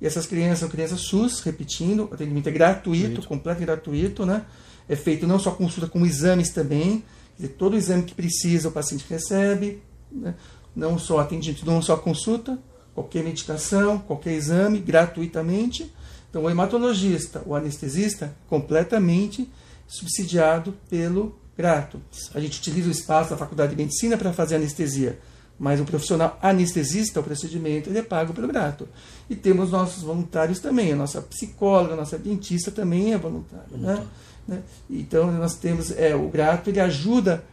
e 0.01 0.07
essas 0.07 0.27
crianças 0.27 0.59
são 0.59 0.69
crianças 0.69 1.01
SUS, 1.03 1.41
repetindo, 1.41 2.09
o 2.11 2.15
atendimento 2.15 2.49
é 2.49 2.53
gratuito, 2.53 3.25
completo 3.27 3.63
e 3.63 3.65
gratuito, 3.65 4.27
né? 4.27 4.45
É 4.89 4.97
feito 4.97 5.29
não 5.29 5.39
só 5.39 5.53
consulta, 5.53 5.89
como 5.89 6.05
exames 6.05 6.51
também. 6.51 7.05
Quer 7.37 7.43
dizer, 7.43 7.55
todo 7.55 7.75
o 7.75 7.77
exame 7.77 8.03
que 8.03 8.13
precisa 8.13 8.69
o 8.69 8.73
paciente 8.73 9.07
recebe, 9.09 9.81
né? 10.11 10.35
não 10.75 10.99
só 10.99 11.21
atendimento, 11.21 11.65
não 11.65 11.81
só 11.81 11.97
consulta, 11.97 12.59
qualquer 12.93 13.23
medicação, 13.23 13.99
qualquer 13.99 14.33
exame, 14.33 14.81
gratuitamente. 14.81 15.93
Então, 16.33 16.45
o 16.45 16.51
hematologista, 16.51 17.43
o 17.45 17.55
anestesista, 17.55 18.35
completamente 18.49 19.47
subsidiado 19.87 20.75
pelo 20.89 21.39
grato. 21.55 22.01
A 22.33 22.41
gente 22.41 22.59
utiliza 22.59 22.89
o 22.89 22.91
espaço 22.91 23.29
da 23.29 23.37
Faculdade 23.37 23.73
de 23.73 23.77
Medicina 23.77 24.17
para 24.17 24.33
fazer 24.33 24.57
anestesia, 24.57 25.19
mas 25.59 25.79
o 25.79 25.85
profissional 25.85 26.39
anestesista, 26.41 27.21
o 27.21 27.23
procedimento, 27.23 27.91
ele 27.91 27.99
é 27.99 28.03
pago 28.03 28.33
pelo 28.33 28.49
grato. 28.49 28.89
E 29.29 29.37
temos 29.37 29.71
nossos 29.71 30.03
voluntários 30.03 30.59
também, 30.59 30.95
a 30.95 30.97
nossa 30.97 31.21
psicóloga, 31.21 31.93
a 31.93 31.97
nossa 31.99 32.17
dentista 32.17 32.71
também 32.71 33.13
é 33.13 33.19
voluntária. 33.19 33.77
Né? 33.77 34.03
né? 34.49 34.63
Então, 34.89 35.31
nós 35.33 35.55
temos 35.57 35.91
é, 35.91 36.15
o 36.17 36.31
grato, 36.31 36.71
ele 36.71 36.81
ajuda, 36.81 37.45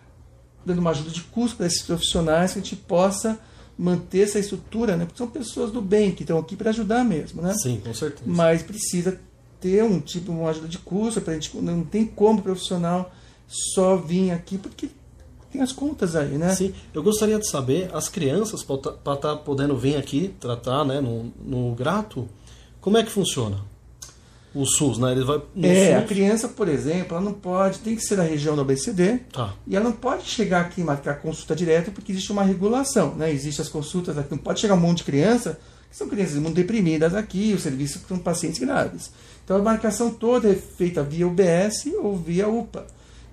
dando 0.66 0.80
uma 0.80 0.92
ajuda 0.92 1.10
de 1.10 1.24
custo 1.24 1.58
para 1.58 1.66
esses 1.66 1.82
profissionais, 1.82 2.54
que 2.54 2.60
a 2.60 2.62
gente 2.62 2.78
possa 2.78 3.38
manter 3.80 4.24
essa 4.24 4.38
estrutura, 4.38 4.98
né? 4.98 5.06
porque 5.06 5.18
são 5.18 5.28
pessoas 5.28 5.72
do 5.72 5.82
bem 5.82 6.12
que 6.12 6.24
estão 6.24 6.38
aqui 6.38 6.58
para 6.58 6.70
ajudar 6.70 7.06
mesmo. 7.06 7.42
Né? 7.42 7.54
Sim, 7.54 7.80
com 7.82 7.94
certeza. 7.94 8.24
Mas 8.26 8.62
precisa 8.62 9.18
ter 9.62 9.82
um 9.86 10.02
tipo, 10.02 10.34
uma 10.34 10.50
ajuda 10.50 10.68
de 10.68 10.78
custo, 10.78 11.22
para 11.22 11.32
a 11.32 11.36
gente 11.36 11.56
não 11.56 11.86
tem 11.86 12.06
como 12.06 12.40
o 12.40 12.42
profissional 12.42 13.10
só 13.48 13.96
vir 13.96 14.32
aqui 14.32 14.58
porque 14.58 14.90
tem 15.50 15.62
as 15.62 15.72
contas 15.72 16.14
aí, 16.14 16.38
né? 16.38 16.54
Sim, 16.54 16.74
eu 16.94 17.02
gostaria 17.02 17.40
de 17.40 17.48
saber, 17.48 17.90
as 17.94 18.10
crianças, 18.10 18.64
para 18.64 18.76
estar 18.76 19.16
tá 19.16 19.36
podendo 19.38 19.76
vir 19.78 19.96
aqui 19.96 20.36
tratar 20.40 20.84
né, 20.84 21.00
no, 21.00 21.32
no 21.42 21.74
grato, 21.74 22.28
como 22.82 22.98
é 22.98 23.04
que 23.04 23.10
funciona? 23.10 23.60
O 24.54 24.66
SUS, 24.66 24.98
né? 24.98 25.12
Ele 25.12 25.24
vai 25.24 25.42
é, 25.62 25.94
SUS. 25.94 26.04
a 26.04 26.08
criança, 26.08 26.48
por 26.48 26.68
exemplo, 26.68 27.16
ela 27.16 27.24
não 27.24 27.34
pode, 27.34 27.80
tem 27.80 27.96
que 27.96 28.02
ser 28.02 28.16
da 28.16 28.24
região 28.24 28.56
do 28.56 28.62
ABCD, 28.62 29.20
tá. 29.32 29.54
e 29.68 29.76
ela 29.76 29.86
não 29.86 29.92
pode 29.92 30.26
chegar 30.26 30.62
aqui 30.62 30.82
e 30.82 30.84
marcar 30.84 31.22
consulta 31.22 31.56
direta 31.56 31.92
porque 31.92 32.12
existe 32.12 32.32
uma 32.32 32.44
regulação, 32.44 33.14
né? 33.16 33.32
Existem 33.32 33.64
as 33.64 33.70
consultas 33.70 34.18
aqui, 34.18 34.32
não 34.32 34.40
pode 34.40 34.60
chegar 34.60 34.74
um 34.74 34.80
monte 34.80 35.00
de 35.00 35.04
criança, 35.04 35.60
que 35.90 35.96
são 35.96 36.10
crianças 36.10 36.38
muito 36.38 36.56
deprimidas 36.56 37.14
aqui, 37.14 37.54
o 37.54 37.60
serviço 37.60 38.02
com 38.08 38.18
pacientes 38.18 38.60
graves. 38.60 39.12
Então 39.46 39.58
a 39.58 39.62
marcação 39.62 40.12
toda 40.12 40.50
é 40.50 40.56
feita 40.56 41.04
via 41.04 41.28
UBS 41.28 41.86
ou 42.02 42.18
via 42.18 42.48
UPA. 42.48 42.88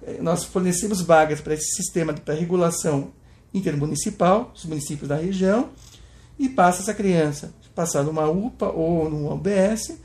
É, 0.06 0.18
nós 0.20 0.44
fornecemos 0.44 1.00
vagas 1.00 1.40
para 1.40 1.54
esse 1.54 1.74
sistema 1.74 2.12
de 2.12 2.20
regulação 2.32 3.12
intermunicipal, 3.54 4.52
os 4.54 4.64
municípios 4.66 5.08
da 5.08 5.16
região, 5.16 5.70
e 6.38 6.48
passa 6.48 6.82
essa 6.82 6.92
criança 6.92 7.54
passar 7.76 8.02
numa 8.02 8.26
UPA 8.26 8.70
ou 8.70 9.08
numa 9.10 9.34
UBS, 9.34 9.98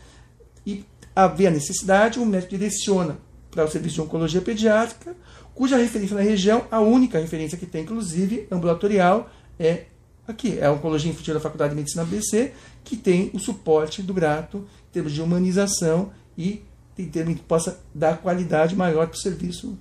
haver 1.15 1.47
a 1.47 1.51
necessidade, 1.51 2.19
o 2.19 2.25
médico 2.25 2.57
direciona 2.57 3.17
para 3.49 3.65
o 3.65 3.67
serviço 3.67 3.95
de 3.95 4.01
oncologia 4.01 4.41
pediátrica, 4.41 5.15
cuja 5.53 5.77
referência 5.77 6.15
na 6.15 6.21
região, 6.21 6.65
a 6.71 6.79
única 6.79 7.19
referência 7.19 7.57
que 7.57 7.65
tem, 7.65 7.83
inclusive, 7.83 8.47
ambulatorial, 8.49 9.29
é 9.59 9.85
aqui, 10.27 10.57
é 10.57 10.65
a 10.65 10.71
Oncologia 10.71 11.11
Infantil 11.11 11.33
da 11.33 11.39
Faculdade 11.39 11.71
de 11.71 11.75
Medicina 11.75 12.03
ABC, 12.03 12.53
que 12.83 12.95
tem 12.95 13.29
o 13.33 13.39
suporte 13.39 14.01
do 14.01 14.13
grato 14.13 14.65
em 14.89 14.93
termos 14.93 15.11
de 15.11 15.21
humanização 15.21 16.11
e 16.37 16.63
em 16.97 17.07
termos 17.07 17.35
que 17.35 17.41
possa 17.41 17.79
dar 17.93 18.17
qualidade 18.17 18.75
maior 18.75 19.07
para 19.07 19.15
o 19.15 19.19
serviço 19.19 19.77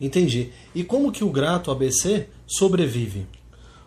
Entendi. 0.00 0.52
E 0.74 0.82
como 0.84 1.12
que 1.12 1.24
o 1.24 1.30
grato 1.30 1.70
ABC 1.70 2.28
sobrevive? 2.46 3.26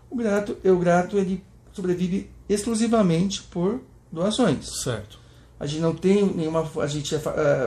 O 0.10 0.16
grato, 0.16 0.58
o 0.64 0.78
grato 0.78 1.18
ele 1.18 1.44
sobrevive 1.74 2.30
exclusivamente 2.48 3.44
por 3.44 3.82
doações. 4.12 4.82
Certo. 4.84 5.20
A 5.60 5.66
gente 5.66 5.82
não 5.82 5.94
tem 5.94 6.26
nenhuma, 6.26 6.70
a 6.80 6.88
gente, 6.88 7.16
uh, 7.16 7.20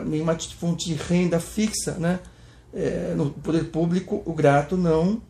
nenhuma 0.06 0.38
fonte 0.38 0.86
de 0.86 0.94
renda 0.94 1.40
fixa, 1.40 1.92
né? 1.92 2.20
É, 2.72 3.14
no 3.16 3.30
poder 3.30 3.64
público, 3.64 4.22
o 4.24 4.32
grato 4.32 4.76
não, 4.76 5.20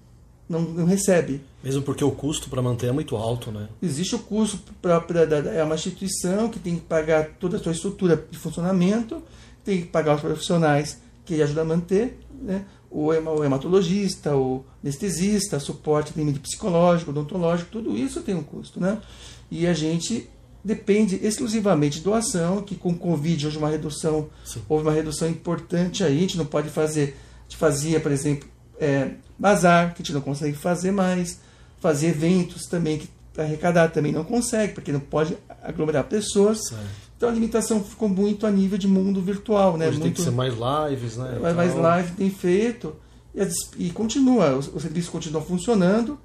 não, 0.47 0.61
não 0.61 0.85
recebe. 0.85 1.41
Mesmo 1.65 1.81
porque 1.81 2.05
o 2.05 2.11
custo 2.11 2.51
para 2.51 2.61
manter 2.61 2.89
é 2.89 2.93
muito 2.93 3.17
alto, 3.17 3.51
né? 3.51 3.69
Existe 3.81 4.15
o 4.15 4.19
custo 4.19 4.59
da, 4.83 5.39
é 5.51 5.65
uma 5.65 5.75
instituição 5.75 6.51
que 6.51 6.59
tem 6.59 6.75
que 6.75 6.83
pagar 6.83 7.31
toda 7.41 7.57
a 7.57 7.61
sua 7.61 7.73
estrutura 7.73 8.23
de 8.31 8.37
funcionamento, 8.37 9.23
tem 9.65 9.81
que 9.81 9.87
pagar 9.87 10.17
os 10.17 10.21
profissionais 10.21 11.01
que 11.25 11.41
ajudam 11.43 11.65
a 11.65 11.67
manter, 11.67 12.19
né? 12.43 12.67
o 12.91 13.15
hematologista, 13.45 14.37
o 14.37 14.65
anestesista, 14.83 15.61
suporte 15.61 16.11
atendimento 16.11 16.41
psicológico, 16.41 17.13
odontológico, 17.13 17.71
tudo 17.71 17.97
isso 17.97 18.21
tem 18.21 18.35
um 18.35 18.43
custo, 18.43 18.81
né? 18.81 19.01
E 19.49 19.67
a 19.67 19.73
gente 19.73 20.29
depende 20.65 21.19
exclusivamente 21.23 21.99
de 21.99 22.05
doação, 22.05 22.63
que 22.63 22.75
com 22.75 22.91
o 22.91 22.97
Covid 22.97 23.47
hoje 23.47 23.59
uma 23.59 23.69
redução, 23.69 24.29
Sim. 24.45 24.63
houve 24.69 24.85
uma 24.85 24.93
redução 24.93 25.29
importante 25.29 26.05
aí, 26.05 26.19
a 26.19 26.21
gente 26.21 26.39
não 26.39 26.47
pode 26.47 26.69
fazer, 26.69 27.17
a 27.39 27.43
gente 27.45 27.57
fazia, 27.57 28.01
por 28.01 28.13
exemplo, 28.13 28.49
é, 28.79 29.13
bazar, 29.39 29.95
que 29.95 30.03
a 30.03 30.05
gente 30.05 30.13
não 30.13 30.21
consegue 30.21 30.57
fazer 30.57 30.91
mais, 30.91 31.41
fazer 31.81 32.09
eventos 32.09 32.67
também, 32.67 32.99
que 32.99 33.09
para 33.33 33.45
arrecadar 33.45 33.89
também 33.89 34.13
não 34.13 34.25
consegue, 34.25 34.75
porque 34.75 34.93
não 34.93 35.01
pode 35.01 35.37
aglomerar 35.63 36.05
pessoas. 36.05 36.59
Certo. 36.69 37.11
Então 37.17 37.29
a 37.29 37.33
limitação 37.33 37.85
ficou 37.85 38.09
muito 38.09 38.47
a 38.47 38.51
nível 38.51 38.79
de 38.79 38.89
mundo 38.89 39.21
virtual, 39.21 39.77
né? 39.77 39.89
Hoje 39.89 39.99
muito, 39.99 40.05
tem 40.05 40.13
que 40.13 40.23
ser 40.23 40.35
mais 40.35 40.55
lives, 40.55 41.17
né? 41.17 41.39
Mais, 41.39 41.55
mais 41.55 41.75
live 41.75 42.13
tem 42.13 42.31
feito 42.31 42.97
e, 43.35 43.87
e 43.87 43.91
continua, 43.91 44.55
o, 44.55 44.59
o, 44.59 44.81
serviço 44.81 45.11
continua 45.11 45.41
funcionando, 45.41 46.19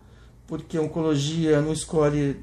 porque 0.48 0.78
a 0.78 0.82
oncologia 0.82 1.62
não 1.62 1.74
escolhe 1.74 2.38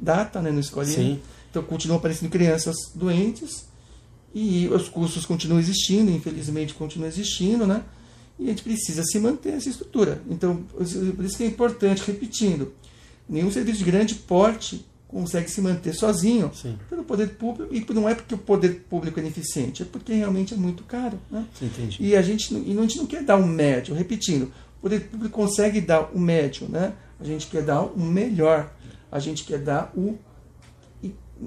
data, 0.00 0.40
né? 0.40 0.50
Não 0.50 0.60
escolhe. 0.60 0.90
Sim. 0.90 1.20
Então 1.50 1.62
continuam 1.62 1.98
aparecendo 1.98 2.30
crianças 2.30 2.76
doentes 2.94 3.68
e 4.34 4.68
os 4.68 4.88
custos 4.88 5.26
continuam 5.26 5.58
existindo, 5.58 6.10
infelizmente 6.10 6.74
continuam 6.74 7.08
existindo, 7.08 7.66
né? 7.66 7.82
E 8.38 8.46
a 8.46 8.48
gente 8.48 8.62
precisa 8.62 9.02
se 9.02 9.18
manter 9.18 9.54
essa 9.54 9.68
estrutura. 9.68 10.22
Então, 10.30 10.64
por 11.16 11.24
isso 11.24 11.36
que 11.36 11.42
é 11.42 11.46
importante, 11.46 12.02
repetindo, 12.06 12.72
nenhum 13.28 13.50
serviço 13.50 13.78
de 13.78 13.84
grande 13.84 14.14
porte 14.14 14.86
consegue 15.06 15.50
se 15.50 15.60
manter 15.60 15.92
sozinho 15.92 16.52
Sim. 16.54 16.78
pelo 16.88 17.02
poder 17.02 17.30
público 17.30 17.74
e 17.74 17.84
não 17.92 18.08
é 18.08 18.14
porque 18.14 18.34
o 18.34 18.38
poder 18.38 18.84
público 18.88 19.18
é 19.18 19.22
ineficiente, 19.22 19.82
é 19.82 19.84
porque 19.84 20.14
realmente 20.14 20.54
é 20.54 20.56
muito 20.56 20.84
caro, 20.84 21.18
né? 21.28 21.44
Entendi. 21.60 21.96
E 22.00 22.16
a 22.16 22.22
gente 22.22 22.54
e 22.54 22.78
a 22.78 22.80
gente 22.82 22.98
não 22.98 23.06
quer 23.06 23.24
dar 23.24 23.36
um 23.36 23.46
médio, 23.46 23.92
repetindo, 23.92 24.52
o 24.80 24.82
poder 24.82 25.00
público 25.08 25.34
consegue 25.34 25.80
dar 25.80 26.10
o 26.14 26.18
médio, 26.18 26.66
né? 26.68 26.94
A 27.20 27.24
gente 27.24 27.48
quer 27.48 27.62
dar 27.62 27.82
o 27.82 27.98
melhor, 27.98 28.72
a 29.12 29.18
gente 29.18 29.44
quer 29.44 29.58
dar 29.58 29.92
o 29.94 30.18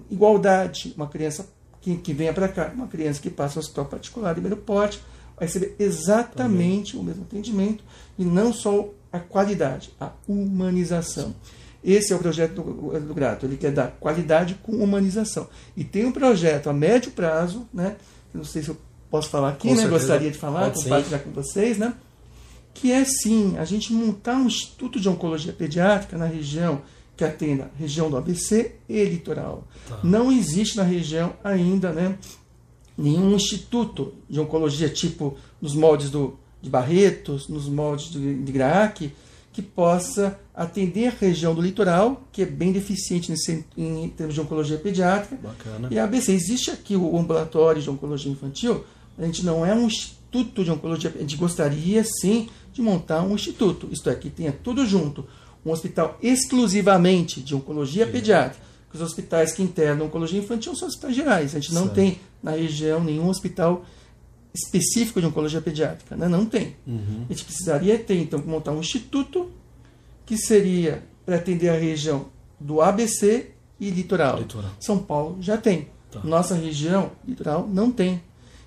igualdade, 0.09 0.93
uma 0.95 1.07
criança 1.07 1.47
que, 1.81 1.95
que 1.97 2.13
venha 2.13 2.33
para 2.33 2.47
cá, 2.47 2.71
uma 2.73 2.87
criança 2.87 3.21
que 3.21 3.29
passa 3.29 3.55
no 3.55 3.61
hospital 3.61 3.85
particular 3.85 4.29
de 4.29 4.41
primeiro 4.41 4.61
porte 4.61 5.01
vai 5.35 5.47
receber 5.47 5.75
exatamente 5.79 6.93
Também. 6.93 7.01
o 7.01 7.03
mesmo 7.03 7.23
atendimento 7.23 7.83
e 8.17 8.23
não 8.23 8.53
só 8.53 8.89
a 9.11 9.19
qualidade, 9.19 9.91
a 9.99 10.11
humanização. 10.27 11.35
Esse 11.83 12.13
é 12.13 12.15
o 12.15 12.19
projeto 12.19 12.61
do, 12.61 12.99
do 12.99 13.13
Grato. 13.13 13.45
Ele 13.45 13.57
quer 13.57 13.71
dar 13.71 13.91
qualidade 13.99 14.55
com 14.63 14.71
humanização. 14.71 15.47
E 15.75 15.83
tem 15.83 16.05
um 16.05 16.11
projeto 16.11 16.69
a 16.69 16.73
médio 16.73 17.11
prazo, 17.11 17.67
né? 17.73 17.97
Não 18.33 18.45
sei 18.45 18.63
se 18.63 18.69
eu 18.69 18.77
posso 19.11 19.29
falar 19.29 19.49
aqui, 19.49 19.67
com 19.67 19.75
né? 19.75 19.81
Certeza. 19.81 19.99
Gostaria 19.99 20.31
de 20.31 20.37
falar, 20.37 20.71
compartilhar 20.71 21.19
com 21.19 21.31
vocês, 21.31 21.77
né? 21.77 21.93
Que 22.73 22.91
é 22.91 23.05
sim 23.05 23.55
a 23.57 23.65
gente 23.65 23.93
montar 23.93 24.35
um 24.35 24.47
instituto 24.47 24.99
de 24.99 25.07
oncologia 25.07 25.53
pediátrica 25.53 26.17
na 26.17 26.25
região 26.25 26.81
que 27.15 27.23
atenda 27.23 27.71
região 27.77 28.09
do 28.09 28.17
ABC 28.17 28.75
e 28.89 29.03
litoral. 29.05 29.67
Tá. 29.87 29.99
Não 30.03 30.31
existe 30.31 30.77
na 30.77 30.83
região 30.83 31.33
ainda, 31.43 31.91
né? 31.91 32.17
Nenhum 32.97 33.35
instituto 33.35 34.13
de 34.29 34.39
oncologia 34.39 34.89
tipo 34.89 35.37
nos 35.61 35.75
moldes 35.75 36.09
do, 36.09 36.37
de 36.61 36.69
Barretos, 36.69 37.47
nos 37.47 37.67
moldes 37.67 38.11
de, 38.11 38.43
de 38.43 38.51
Graac, 38.51 39.11
que 39.51 39.61
possa 39.61 40.39
atender 40.53 41.07
a 41.07 41.11
região 41.11 41.53
do 41.53 41.61
litoral, 41.61 42.23
que 42.31 42.41
é 42.41 42.45
bem 42.45 42.71
deficiente 42.71 43.29
nesse, 43.29 43.65
em 43.77 44.09
termos 44.09 44.33
de 44.33 44.41
oncologia 44.41 44.77
pediátrica. 44.77 45.35
Bacana. 45.35 45.89
E 45.91 45.99
a 45.99 46.03
ABC, 46.05 46.31
existe 46.31 46.71
aqui 46.71 46.95
o 46.95 47.17
ambulatório 47.17 47.81
de 47.81 47.89
oncologia 47.89 48.31
infantil, 48.31 48.83
a 49.17 49.25
gente 49.25 49.45
não 49.45 49.63
é 49.63 49.73
um 49.73 49.85
instituto 49.85 50.22
de 50.41 50.71
oncologia, 50.71 51.13
a 51.15 51.19
gente 51.19 51.37
gostaria 51.37 52.03
sim 52.03 52.49
de 52.71 52.81
montar 52.81 53.21
um 53.21 53.35
instituto, 53.35 53.87
isto 53.91 54.09
é, 54.09 54.15
que 54.15 54.29
tenha 54.29 54.51
tudo 54.51 54.85
junto, 54.85 55.27
um 55.65 55.71
hospital 55.71 56.17
exclusivamente 56.21 57.41
de 57.41 57.53
oncologia 57.53 58.07
pediátrica, 58.07 58.65
os 58.93 59.01
hospitais 59.01 59.51
que 59.51 59.63
internam 59.63 60.05
oncologia 60.05 60.39
infantil 60.39 60.75
são 60.75 60.87
hospitais 60.87 61.15
gerais, 61.15 61.55
a 61.55 61.59
gente 61.59 61.73
não 61.73 61.83
certo. 61.83 61.95
tem 61.95 62.19
na 62.41 62.51
região 62.51 63.03
nenhum 63.03 63.27
hospital 63.27 63.85
específico 64.53 65.19
de 65.19 65.25
oncologia 65.25 65.61
pediátrica, 65.61 66.15
né? 66.15 66.27
não 66.27 66.45
tem. 66.45 66.75
Uhum. 66.85 67.25
A 67.27 67.33
gente 67.33 67.43
precisaria 67.43 67.97
ter, 67.97 68.19
então, 68.19 68.41
montar 68.45 68.71
um 68.71 68.79
instituto 68.79 69.49
que 70.25 70.37
seria 70.37 71.03
para 71.25 71.37
atender 71.37 71.69
a 71.69 71.77
região 71.77 72.27
do 72.59 72.81
ABC 72.81 73.51
e 73.79 73.89
litoral. 73.89 74.37
litoral. 74.37 74.71
São 74.79 74.99
Paulo 74.99 75.37
já 75.41 75.57
tem. 75.57 75.87
Tá. 76.11 76.21
Nossa 76.23 76.53
região, 76.55 77.11
litoral, 77.27 77.67
não 77.67 77.91
tem. 77.91 78.21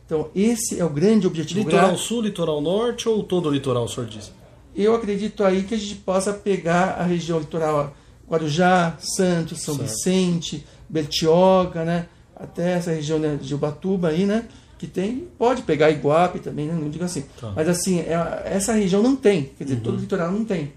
Então, 0.06 0.30
esse 0.34 0.78
é 0.78 0.84
o 0.84 0.88
grande 0.88 1.26
objetivo. 1.26 1.60
Litoral 1.60 1.96
Sul, 1.98 2.22
Litoral 2.22 2.60
Norte 2.60 3.08
ou 3.08 3.22
todo 3.25 3.48
o 3.48 3.52
litoral, 3.52 3.84
o 3.84 3.88
senhor 3.88 4.08
disse? 4.08 4.30
Eu 4.75 4.94
acredito 4.94 5.42
aí 5.42 5.64
que 5.64 5.75
a 5.75 5.78
gente 5.78 5.96
possa 5.96 6.32
pegar 6.32 6.96
a 6.98 7.02
região 7.02 7.38
litoral 7.38 7.92
Guarujá, 8.28 8.96
Santos, 9.00 9.62
São 9.62 9.75
certo. 9.75 9.88
Vicente, 9.88 10.64
Bertioga, 10.88 11.84
né? 11.84 12.06
até 12.36 12.72
essa 12.72 12.90
região 12.90 13.18
de 13.36 13.54
Ubatuba 13.54 14.08
aí, 14.08 14.26
né? 14.26 14.46
que 14.78 14.86
tem, 14.86 15.26
pode 15.38 15.62
pegar 15.62 15.90
Iguape 15.90 16.38
também, 16.38 16.66
né? 16.66 16.75
não 16.78 16.90
digo 16.90 17.02
assim. 17.02 17.25
Tá. 17.40 17.52
Mas 17.56 17.66
assim, 17.66 18.00
é- 18.00 18.42
essa 18.44 18.75
região 18.75 19.02
não 19.02 19.16
tem, 19.16 19.50
quer 19.56 19.64
dizer, 19.64 19.80
todo 19.80 19.96
o 19.96 20.00
litoral 20.00 20.30
não 20.30 20.44
tem. 20.44 20.72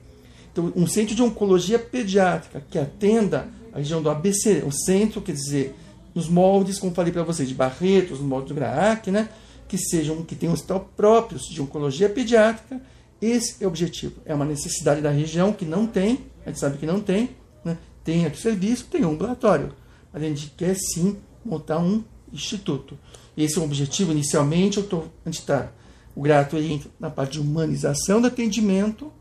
Então, 0.51 0.71
um 0.75 0.87
centro 0.87 1.13
de 1.13 1.21
oncologia 1.21 1.77
pediátrica 1.77 2.63
que 2.69 2.79
atenda 2.79 3.47
a 3.73 3.77
região 3.77 4.01
do 4.01 4.09
ABC, 4.09 4.63
o 4.65 4.71
centro, 4.71 5.21
quer 5.21 5.33
dizer, 5.33 5.75
nos 6.19 6.27
moldes, 6.27 6.77
como 6.77 6.93
falei 6.93 7.13
para 7.13 7.23
vocês, 7.23 7.47
de 7.47 7.55
Barretos, 7.55 8.19
nos 8.19 8.27
moldes 8.27 8.49
do 8.49 8.55
GRAAC, 8.55 9.09
né? 9.09 9.29
que 9.69 9.77
sejam, 9.77 10.21
que 10.23 10.35
tenham 10.35 10.51
um 10.51 10.53
hospital 10.53 10.89
próprios 10.97 11.43
de 11.43 11.61
oncologia 11.61 12.09
pediátrica. 12.09 12.81
Esse 13.21 13.63
é 13.63 13.65
o 13.65 13.69
objetivo. 13.69 14.15
É 14.25 14.33
uma 14.33 14.45
necessidade 14.45 14.99
da 14.99 15.11
região 15.11 15.53
que 15.53 15.63
não 15.63 15.87
tem, 15.87 16.25
a 16.45 16.49
gente 16.49 16.59
sabe 16.59 16.77
que 16.77 16.85
não 16.85 16.99
tem, 16.99 17.29
né? 17.63 17.77
tem 18.03 18.25
aqui 18.25 18.37
serviço, 18.37 18.85
tem 18.85 19.05
um 19.05 19.11
ambulatório. 19.11 19.73
Mas 20.11 20.23
a 20.23 20.25
gente 20.25 20.53
quer 20.57 20.75
sim 20.75 21.17
montar 21.45 21.79
um 21.79 22.03
instituto. 22.33 22.97
Esse 23.37 23.57
é 23.57 23.61
o 23.61 23.63
objetivo. 23.63 24.11
Inicialmente, 24.11 24.77
eu 24.77 24.83
tô, 24.83 25.03
a 25.25 25.29
gente 25.29 25.39
está. 25.39 25.71
O 26.15 26.21
Grato 26.21 26.57
entra 26.57 26.89
na 26.99 27.09
parte 27.09 27.33
de 27.33 27.39
humanização 27.39 28.19
do 28.19 28.27
atendimento 28.27 29.11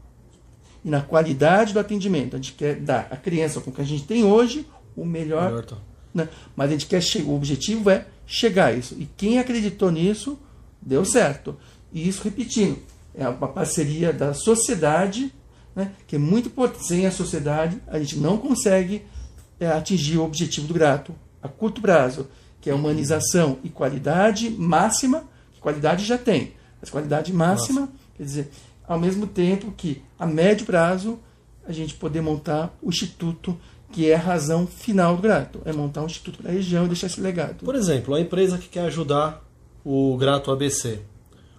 e 0.84 0.90
na 0.90 1.00
qualidade 1.00 1.72
do 1.72 1.78
atendimento. 1.78 2.34
A 2.34 2.38
gente 2.38 2.54
quer 2.54 2.76
dar 2.76 3.06
à 3.10 3.16
criança 3.16 3.60
com 3.60 3.70
o 3.70 3.72
que 3.72 3.82
a 3.82 3.84
gente 3.84 4.04
tem 4.04 4.24
hoje 4.24 4.66
o 4.96 5.04
melhor. 5.04 5.50
Melhor, 5.50 5.64
tá. 5.64 5.87
Né? 6.14 6.28
Mas 6.56 6.68
a 6.68 6.72
gente 6.72 6.86
quer 6.86 7.02
chegar. 7.02 7.28
O 7.28 7.36
objetivo 7.36 7.90
é 7.90 8.06
chegar 8.26 8.66
a 8.66 8.72
isso. 8.72 8.94
E 8.98 9.08
quem 9.16 9.38
acreditou 9.38 9.90
nisso, 9.90 10.38
deu 10.80 11.04
certo. 11.04 11.56
E 11.92 12.08
isso, 12.08 12.22
repetindo, 12.22 12.78
é 13.14 13.28
uma 13.28 13.48
parceria 13.48 14.12
da 14.12 14.34
sociedade, 14.34 15.32
né? 15.74 15.92
que 16.06 16.16
é 16.16 16.18
muito 16.18 16.48
importante. 16.48 16.86
Sem 16.86 17.06
a 17.06 17.10
sociedade, 17.10 17.80
a 17.86 17.98
gente 17.98 18.16
não 18.18 18.38
consegue 18.38 19.02
é, 19.58 19.68
atingir 19.68 20.18
o 20.18 20.24
objetivo 20.24 20.66
do 20.66 20.74
grato 20.74 21.14
a 21.42 21.48
curto 21.48 21.80
prazo, 21.80 22.28
que 22.60 22.68
é 22.68 22.74
humanização 22.74 23.58
e 23.62 23.68
qualidade 23.68 24.50
máxima, 24.50 25.24
que 25.52 25.60
qualidade 25.60 26.04
já 26.04 26.18
tem, 26.18 26.52
mas 26.80 26.90
qualidade 26.90 27.32
máxima, 27.32 27.88
quer 28.16 28.24
dizer, 28.24 28.50
ao 28.86 28.98
mesmo 28.98 29.26
tempo 29.26 29.72
que 29.76 30.02
a 30.18 30.26
médio 30.26 30.66
prazo 30.66 31.18
a 31.66 31.72
gente 31.72 31.94
poder 31.94 32.20
montar 32.20 32.76
o 32.82 32.88
instituto 32.88 33.56
que 33.90 34.10
é 34.10 34.14
a 34.14 34.18
razão 34.18 34.66
final 34.66 35.16
do 35.16 35.22
grato, 35.22 35.60
é 35.64 35.72
montar 35.72 36.02
um 36.02 36.06
instituto 36.06 36.42
para 36.42 36.50
a 36.50 36.54
região 36.54 36.84
e 36.84 36.88
deixar 36.88 37.06
esse 37.06 37.20
legado. 37.20 37.64
Por 37.64 37.74
exemplo, 37.74 38.14
a 38.14 38.20
empresa 38.20 38.58
que 38.58 38.68
quer 38.68 38.82
ajudar 38.82 39.44
o 39.84 40.16
Grato 40.16 40.50
ABC, 40.50 41.00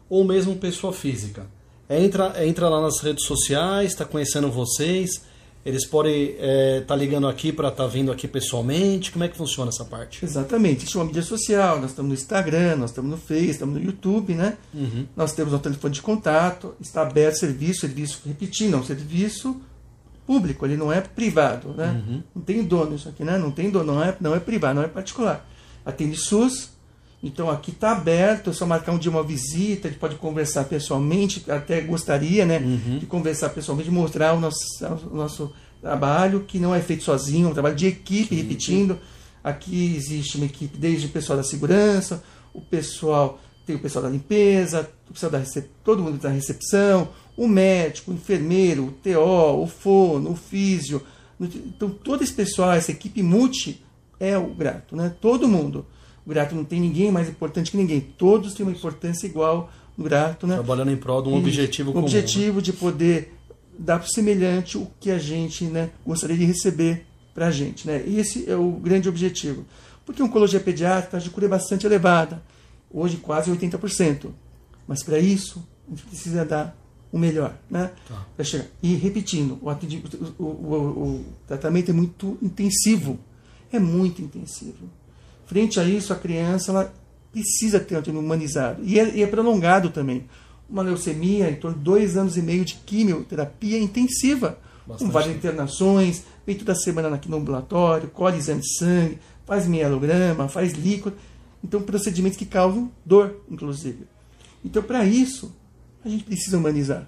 ou 0.09 0.23
mesmo 0.23 0.55
pessoa 0.55 0.93
física, 0.93 1.47
entra, 1.89 2.45
entra 2.45 2.69
lá 2.69 2.81
nas 2.81 2.99
redes 2.99 3.25
sociais, 3.25 3.91
está 3.91 4.05
conhecendo 4.05 4.51
vocês, 4.51 5.23
eles 5.65 5.85
podem 5.85 6.35
estar 6.79 6.95
ligando 6.95 7.27
aqui 7.27 7.51
para 7.51 7.69
estar 7.69 7.87
vindo 7.87 8.11
aqui 8.11 8.27
pessoalmente, 8.27 9.11
como 9.11 9.23
é 9.23 9.27
que 9.27 9.35
funciona 9.35 9.69
essa 9.69 9.83
parte? 9.83 10.23
Exatamente, 10.23 10.85
isso 10.85 10.97
é 10.97 11.01
uma 11.01 11.07
mídia 11.07 11.23
social, 11.23 11.81
nós 11.81 11.89
estamos 11.89 12.09
no 12.09 12.15
Instagram, 12.15 12.75
nós 12.77 12.91
estamos 12.91 13.11
no 13.11 13.17
Face, 13.17 13.49
estamos 13.49 13.75
no 13.75 13.83
YouTube, 13.83 14.35
né? 14.35 14.57
Nós 15.15 15.33
temos 15.33 15.53
o 15.53 15.59
telefone 15.59 15.95
de 15.95 16.01
contato, 16.01 16.75
está 16.79 17.01
aberto 17.01 17.35
serviço, 17.35 17.81
serviço, 17.81 18.21
repetindo, 18.25 18.75
é 18.75 18.77
um 18.77 18.83
serviço 18.83 19.59
público, 20.29 20.63
ele 20.63 20.77
não 20.77 20.93
é 20.93 21.01
privado, 21.01 21.69
né? 21.69 22.03
Não 22.35 22.43
tem 22.43 22.63
dono 22.63 22.95
isso 22.95 23.09
aqui, 23.09 23.23
né? 23.23 23.35
Não 23.35 23.49
tem 23.49 23.71
dono, 23.71 23.93
não 23.93 24.03
é, 24.03 24.15
não 24.21 24.35
é 24.35 24.39
privado, 24.39 24.75
não 24.75 24.83
é 24.83 24.87
particular. 24.87 25.43
Atende 25.83 26.17
SUS, 26.17 26.69
então 27.23 27.49
aqui 27.49 27.71
está 27.71 27.93
aberto, 27.93 28.51
é 28.51 28.53
só 28.53 28.63
marcar 28.63 28.91
um 28.91 28.99
dia 28.99 29.09
uma 29.09 29.23
visita, 29.23 29.87
a 29.87 29.91
gente 29.91 29.99
pode 29.99 30.17
conversar 30.17 30.65
pessoalmente, 30.65 31.43
até 31.49 31.81
gostaria, 31.81 32.45
né? 32.45 32.59
De 32.99 33.07
conversar 33.07 33.49
pessoalmente, 33.49 33.89
mostrar 33.89 34.33
o 34.33 34.39
nosso, 34.39 34.59
o 35.11 35.15
nosso 35.15 35.51
trabalho, 35.81 36.41
que 36.41 36.59
não 36.59 36.75
é 36.75 36.79
feito 36.79 37.03
sozinho, 37.03 37.47
é 37.47 37.49
um 37.49 37.53
trabalho 37.53 37.75
de 37.75 37.87
equipe, 37.87 38.35
repetindo. 38.35 38.99
Aqui 39.43 39.95
existe 39.95 40.37
uma 40.37 40.45
equipe 40.45 40.77
desde 40.77 41.07
o 41.07 41.09
pessoal 41.09 41.37
da 41.37 41.43
segurança, 41.43 42.23
o 42.53 42.61
pessoal, 42.61 43.39
tem 43.69 43.75
o 43.75 43.79
pessoal 43.79 44.03
da 44.03 44.09
limpeza, 44.09 44.89
o 45.07 45.13
pessoal 45.13 45.31
da 45.31 45.37
recep... 45.37 45.69
todo 45.83 46.01
mundo 46.01 46.17
da 46.17 46.29
recepção, 46.29 47.09
o 47.37 47.47
médico, 47.47 48.09
o 48.09 48.15
enfermeiro, 48.15 48.85
o 48.85 48.91
TO, 48.91 49.61
o 49.61 49.67
fono, 49.67 50.31
o 50.31 50.35
físio. 50.35 51.03
Então 51.39 51.87
todo 51.87 52.23
esse 52.23 52.33
pessoal, 52.33 52.71
essa 52.71 52.91
equipe 52.91 53.21
multi 53.21 53.83
é 54.19 54.35
o 54.39 54.47
grato, 54.47 54.95
né? 54.95 55.13
Todo 55.21 55.47
mundo. 55.47 55.85
O 56.25 56.29
grato 56.29 56.55
não 56.55 56.63
tem 56.63 56.81
ninguém 56.81 57.11
mais 57.11 57.29
importante 57.29 57.69
que 57.69 57.77
ninguém. 57.77 58.01
Todos 58.01 58.55
têm 58.55 58.65
uma 58.65 58.75
importância 58.75 59.27
igual 59.27 59.71
no 59.95 60.03
grato, 60.03 60.47
né? 60.47 60.55
Trabalhando 60.55 60.91
em 60.91 60.97
prol 60.97 61.21
de 61.21 61.29
um 61.29 61.35
E 61.35 61.37
objetivo 61.37 61.91
o 61.91 61.93
comum. 61.93 62.07
né? 62.07 62.11
objetivo 62.11 62.61
de 62.63 62.73
poder 62.73 63.35
dar 63.77 63.99
para 63.99 64.07
o 64.07 64.11
semelhante 64.11 64.79
o 64.79 64.87
que 64.99 65.11
a 65.11 65.19
gente 65.19 65.63
né, 65.65 65.91
gostaria 66.03 66.35
de 66.35 66.43
receber 66.43 67.05
para 67.35 67.47
a 67.47 67.51
gente. 67.51 67.85
Né? 67.85 68.03
E 68.07 68.19
esse 68.19 68.49
é 68.49 68.55
o 68.55 68.71
grande 68.71 69.07
objetivo. 69.07 69.63
Porque 70.05 70.23
a 70.23 70.25
oncologia 70.25 70.59
pediátrica, 70.59 71.09
a 71.09 71.11
taxa 71.11 71.25
de 71.25 71.29
cura 71.29 71.45
é 71.45 71.49
bastante 71.49 71.85
elevada. 71.85 72.41
Hoje 72.91 73.17
quase 73.17 73.51
80%. 73.51 74.29
Mas 74.87 75.03
para 75.03 75.19
isso, 75.19 75.65
a 75.87 75.91
gente 75.91 76.03
precisa 76.07 76.43
dar 76.45 76.75
o 77.11 77.17
melhor. 77.19 77.55
Né? 77.69 77.91
Tá. 78.07 78.43
Chegar. 78.43 78.65
E 78.81 78.95
repetindo, 78.95 79.59
o, 79.61 79.69
o- 80.43 80.45
o- 80.45 81.03
o- 81.15 81.25
tratamento 81.47 81.89
é 81.91 81.93
muito 81.93 82.37
intensivo. 82.41 83.19
É 83.71 83.79
muito 83.79 84.21
intensivo. 84.21 84.89
Frente 85.45 85.79
a 85.79 85.83
isso, 85.83 86.11
a 86.13 86.15
criança 86.15 86.71
ela 86.71 86.93
precisa 87.31 87.79
ter 87.79 87.95
um 87.95 87.99
atendimento 87.99 88.25
humanizado. 88.25 88.83
E 88.83 88.99
é, 88.99 89.15
e 89.17 89.23
é 89.23 89.27
prolongado 89.27 89.89
também. 89.89 90.25
Uma 90.69 90.81
leucemia, 90.83 91.49
em 91.49 91.55
torno 91.55 91.77
de 91.77 91.83
dois 91.83 92.15
anos 92.17 92.37
e 92.37 92.41
meio 92.41 92.63
de 92.65 92.75
quimioterapia 92.75 93.79
intensiva, 93.79 94.57
Bastante 94.87 95.07
com 95.07 95.11
várias 95.13 95.35
internações, 95.35 96.23
vem 96.45 96.55
toda 96.55 96.73
semana 96.75 97.15
aqui 97.15 97.29
no 97.29 97.37
ambulatório, 97.37 98.09
colhe 98.09 98.37
exame 98.37 98.61
de 98.61 98.75
sangue, 98.77 99.19
faz 99.45 99.67
mielograma, 99.67 100.47
faz 100.47 100.73
líquido. 100.73 101.15
Então, 101.63 101.81
procedimentos 101.81 102.37
que 102.37 102.45
causam 102.45 102.91
dor, 103.05 103.35
inclusive. 103.49 104.07
Então, 104.63 104.81
para 104.81 105.05
isso, 105.05 105.53
a 106.03 106.09
gente 106.09 106.23
precisa 106.23 106.57
humanizar. 106.57 107.07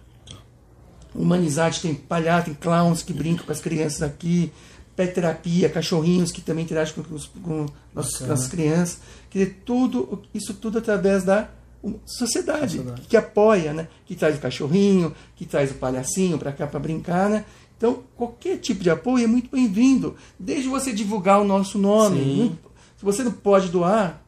Humanizar, 1.14 1.68
a 1.68 1.70
gente 1.70 1.82
tem 1.82 1.96
palhaço, 1.96 2.46
tem 2.46 2.54
clowns 2.54 3.04
que 3.04 3.12
brincam 3.14 3.46
com 3.46 3.52
as 3.52 3.60
crianças 3.60 4.02
aqui, 4.02 4.52
pet 4.96 5.14
terapia, 5.14 5.70
cachorrinhos 5.70 6.32
que 6.32 6.42
também 6.42 6.64
interagem 6.64 6.94
com, 7.04 7.14
os- 7.16 7.26
com 7.28 7.66
nossas, 7.94 8.14
Bacana. 8.14 8.30
nossas 8.32 8.48
crianças. 8.48 9.00
Quer 9.30 9.40
dizer, 9.40 9.62
tudo, 9.66 10.22
isso 10.34 10.54
tudo 10.54 10.78
através 10.78 11.24
da 11.24 11.50
um, 11.84 11.96
sociedade, 12.06 12.78
Sociedade. 12.78 13.02
que 13.08 13.18
apoia, 13.18 13.74
né? 13.74 13.88
que 14.06 14.16
traz 14.16 14.38
o 14.38 14.40
cachorrinho, 14.40 15.14
que 15.36 15.46
traz 15.46 15.72
o 15.72 15.76
palhacinho 15.76 16.38
para 16.38 16.52
cá 16.54 16.66
para 16.68 16.80
brincar. 16.80 17.30
Né? 17.30 17.44
Então, 17.78 18.04
qualquer 18.16 18.58
tipo 18.60 18.82
de 18.84 18.90
apoio 18.90 19.24
é 19.26 19.28
muito 19.28 19.50
bem-vindo, 19.50 20.16
desde 20.40 20.70
você 20.70 20.94
divulgar 20.94 21.42
o 21.42 21.44
nosso 21.44 21.78
nome. 21.78 22.20
Sim. 22.20 22.58
Se 22.98 23.04
você 23.04 23.24
não 23.24 23.32
pode 23.32 23.68
doar, 23.70 24.22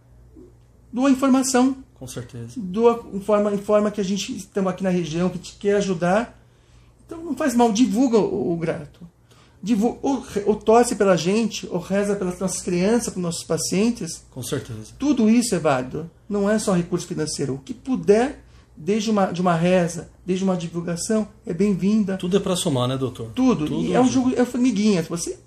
doa 0.94 1.10
informação 1.10 1.78
Com 1.96 2.08
certeza. 2.08 2.54
doa 2.56 3.04
em 3.12 3.20
forma, 3.20 3.54
em 3.54 3.58
forma 3.58 3.90
que 3.90 4.00
a 4.00 4.04
gente 4.04 4.36
estamos 4.36 4.72
aqui 4.72 4.84
na 4.84 4.92
região, 4.92 5.30
que 5.30 5.40
te 5.40 5.56
quer 5.56 5.78
ajudar. 5.78 6.40
Então 7.06 7.22
não 7.24 7.36
faz 7.36 7.56
mal, 7.56 7.72
divulga 7.74 8.20
o, 8.20 8.54
o 8.54 8.56
grato. 8.56 9.02
Divulga, 9.62 9.98
ou, 10.02 10.24
ou 10.46 10.56
torce 10.56 10.96
pela 10.96 11.16
gente, 11.16 11.68
ou 11.72 11.80
reza 11.80 12.16
pelas 12.16 12.38
nossas 12.38 12.62
crianças, 12.62 13.10
pelos 13.14 13.24
nossos 13.24 13.44
pacientes. 13.44 14.24
Com 14.30 14.44
certeza. 14.44 14.94
Tudo 15.00 15.30
isso 15.30 15.56
é 15.56 15.60
válido. 15.60 16.10
Não 16.30 16.50
é 16.50 16.60
só 16.60 16.74
recurso 16.74 17.08
financeiro. 17.08 17.56
O 17.56 17.60
que 17.60 17.74
puder, 17.74 18.44
desde 18.76 19.10
uma, 19.10 19.28
de 19.28 19.42
uma 19.42 19.56
reza, 19.56 20.10
desde 20.26 20.44
uma 20.44 20.58
divulgação, 20.58 21.28
é 21.46 21.54
bem-vinda. 21.54 22.18
Tudo 22.18 22.38
é 22.38 22.40
para 22.42 22.58
somar, 22.58 22.90
né, 22.90 22.98
doutor? 22.98 23.32
Tudo. 23.34 23.66
Tudo 23.66 23.94
é 23.94 24.00
um 24.02 24.08
jogo, 24.08 24.34
é 24.36 24.44
formiguinha. 24.44 25.02
Se 25.02 25.10
você 25.10 25.40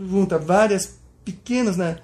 junta 0.00 0.38
várias 0.38 0.98
pequenas 1.22 1.76
né, 1.76 1.98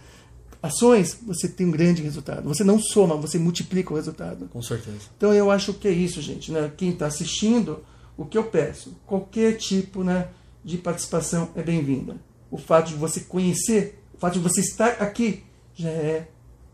ações, 0.64 1.18
você 1.27 1.46
tem 1.46 1.66
um 1.66 1.70
grande 1.70 2.03
resultado. 2.03 2.48
Você 2.48 2.64
não 2.64 2.79
soma, 2.79 3.16
você 3.16 3.38
multiplica 3.38 3.92
o 3.92 3.96
resultado. 3.96 4.48
Com 4.48 4.62
certeza. 4.62 5.11
Então 5.16 5.33
eu 5.35 5.50
acho 5.50 5.74
que 5.74 5.87
é 5.87 5.90
isso, 5.90 6.22
gente. 6.22 6.50
Né? 6.50 6.72
Quem 6.74 6.90
está 6.90 7.07
assistindo, 7.07 7.85
o 8.16 8.24
que 8.24 8.38
eu 8.38 8.44
peço, 8.44 8.96
qualquer 9.07 9.59
tipo 9.59 10.03
né, 10.03 10.29
de 10.64 10.79
participação 10.79 11.50
é 11.55 11.62
bem-vinda. 11.62 12.16
O 12.50 12.57
fato 12.57 12.88
de 12.88 12.94
você 12.94 13.20
conhecer, 13.20 14.03
o 14.14 14.18
fato 14.18 14.35
de 14.35 14.38
você 14.38 14.62
estar 14.62 15.03
aqui, 15.03 15.42
já 15.74 15.90
é 15.90 16.29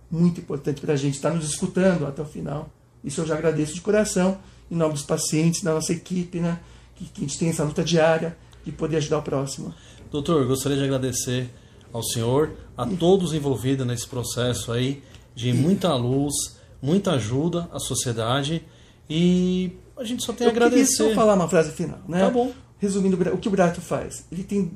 muito 0.08 0.40
importante 0.40 0.80
para 0.80 0.92
a 0.92 0.96
gente 0.96 1.14
estar 1.14 1.30
nos 1.30 1.44
escutando 1.44 2.06
até 2.06 2.22
o 2.22 2.26
final. 2.26 2.70
Isso 3.02 3.20
eu 3.20 3.26
já 3.26 3.34
agradeço 3.34 3.74
de 3.74 3.80
coração, 3.80 4.38
em 4.70 4.76
nome 4.76 4.92
dos 4.92 5.02
pacientes, 5.02 5.62
da 5.62 5.74
nossa 5.74 5.92
equipe, 5.92 6.38
né, 6.38 6.60
que, 6.94 7.06
que 7.06 7.24
a 7.24 7.26
gente 7.26 7.38
tem 7.38 7.48
essa 7.48 7.64
luta 7.64 7.82
diária 7.82 8.36
de 8.64 8.70
poder 8.70 8.98
ajudar 8.98 9.18
o 9.18 9.22
próximo. 9.22 9.74
Doutor, 10.12 10.46
gostaria 10.46 10.78
de 10.78 10.84
agradecer 10.84 11.50
ao 11.92 12.02
senhor, 12.02 12.52
a 12.76 12.86
todos 12.86 13.32
envolvidos 13.34 13.86
nesse 13.86 14.06
processo 14.06 14.72
aí, 14.72 15.02
de 15.34 15.52
muita 15.52 15.94
luz, 15.94 16.34
muita 16.82 17.12
ajuda 17.12 17.68
à 17.72 17.78
sociedade 17.78 18.62
e 19.08 19.72
a 19.96 20.04
gente 20.04 20.24
só 20.24 20.32
tem 20.32 20.46
a 20.46 20.50
Eu 20.50 20.52
agradecer. 20.52 20.94
só 21.08 21.14
falar 21.14 21.34
uma 21.34 21.48
frase 21.48 21.72
final. 21.72 21.98
Né? 22.08 22.20
Tá 22.20 22.30
bom. 22.30 22.52
Resumindo, 22.78 23.16
o 23.34 23.38
que 23.38 23.48
o 23.48 23.50
grato 23.50 23.80
faz? 23.80 24.24
Ele 24.32 24.42
tem 24.42 24.70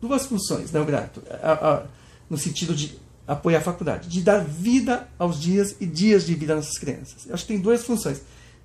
duas 0.00 0.26
funções, 0.26 0.70
né, 0.70 0.80
o 0.80 0.84
grato, 0.84 1.22
A- 1.42 1.52
a- 1.52 1.82
no 2.28 2.36
sentido 2.36 2.74
de 2.74 2.98
apoiar 3.26 3.58
a 3.58 3.62
faculdade, 3.62 4.08
de 4.08 4.20
dar 4.20 4.44
vida 4.44 5.08
aos 5.18 5.40
dias 5.40 5.74
e 5.80 5.86
dias 5.86 6.26
de 6.26 6.34
vida 6.34 6.52
a 6.52 6.56
nossas 6.56 6.78
crianças. 6.78 7.26
Eu 7.26 7.34
acho 7.34 7.44
que 7.46 7.52
tem 7.54 7.60
duas 7.62 7.82
funções. 7.84 8.20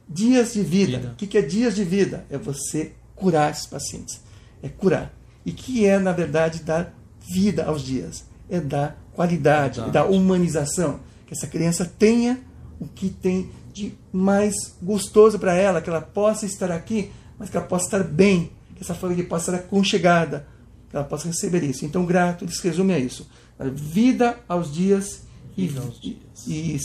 Dias 0.07 0.53
de 0.53 0.61
vida. 0.61 0.97
Vida. 0.97 1.11
O 1.13 1.15
que 1.15 1.25
que 1.27 1.37
é 1.37 1.41
dias 1.41 1.75
de 1.75 1.83
vida? 1.85 2.25
É 2.29 2.37
você 2.37 2.91
curar 3.15 3.49
esses 3.51 3.65
pacientes. 3.65 4.19
É 4.61 4.67
curar. 4.67 5.13
E 5.45 5.51
que 5.53 5.85
é, 5.85 5.97
na 5.97 6.11
verdade, 6.11 6.61
dar 6.63 6.93
vida 7.33 7.65
aos 7.65 7.81
dias. 7.81 8.25
É 8.49 8.59
dar 8.59 9.01
qualidade, 9.13 9.79
é 9.79 9.89
dar 9.89 10.05
humanização. 10.05 10.99
Que 11.25 11.33
essa 11.33 11.47
criança 11.47 11.85
tenha 11.85 12.39
o 12.79 12.87
que 12.87 13.09
tem 13.09 13.49
de 13.73 13.93
mais 14.11 14.53
gostoso 14.81 15.39
para 15.39 15.53
ela, 15.53 15.81
que 15.81 15.89
ela 15.89 16.01
possa 16.01 16.45
estar 16.45 16.71
aqui, 16.71 17.11
mas 17.39 17.49
que 17.49 17.57
ela 17.57 17.65
possa 17.65 17.85
estar 17.85 18.03
bem, 18.03 18.51
que 18.75 18.83
essa 18.83 18.93
família 18.93 19.25
possa 19.25 19.51
estar 19.51 19.63
aconchegada, 19.63 20.47
que 20.89 20.95
ela 20.95 21.05
possa 21.05 21.27
receber 21.27 21.63
isso. 21.63 21.85
Então, 21.85 22.05
grato, 22.05 22.43
ele 22.43 22.51
se 22.51 22.61
resume 22.63 22.93
a 22.93 22.99
isso. 22.99 23.29
Vida 23.73 24.37
aos 24.47 24.73
dias 24.73 25.21
e, 25.55 25.67
dias. 25.67 26.17
E, 26.47 26.79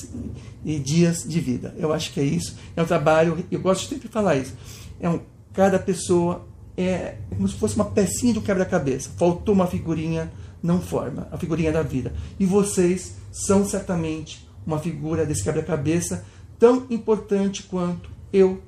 e, 0.64 0.78
dias 0.78 1.24
de 1.24 1.40
vida. 1.40 1.74
Eu 1.76 1.92
acho 1.92 2.12
que 2.12 2.20
é 2.20 2.24
isso. 2.24 2.56
É 2.76 2.82
um 2.82 2.86
trabalho, 2.86 3.44
eu 3.50 3.60
gosto 3.60 3.88
sempre 3.88 4.08
de 4.08 4.12
falar 4.12 4.36
isso. 4.36 4.54
É 5.00 5.08
um, 5.08 5.20
cada 5.52 5.78
pessoa 5.78 6.46
é 6.76 7.16
como 7.30 7.48
se 7.48 7.54
fosse 7.54 7.74
uma 7.76 7.86
pecinha 7.86 8.32
de 8.32 8.38
um 8.38 8.42
quebra-cabeça. 8.42 9.10
Faltou 9.16 9.54
uma 9.54 9.66
figurinha, 9.66 10.30
não 10.62 10.80
forma. 10.80 11.28
A 11.30 11.38
figurinha 11.38 11.72
da 11.72 11.82
vida. 11.82 12.12
E 12.38 12.44
vocês 12.44 13.14
são 13.32 13.64
certamente 13.64 14.46
uma 14.66 14.78
figura 14.78 15.24
desse 15.24 15.42
quebra-cabeça 15.42 16.24
tão 16.58 16.86
importante 16.90 17.62
quanto 17.62 18.10
eu, 18.32 18.62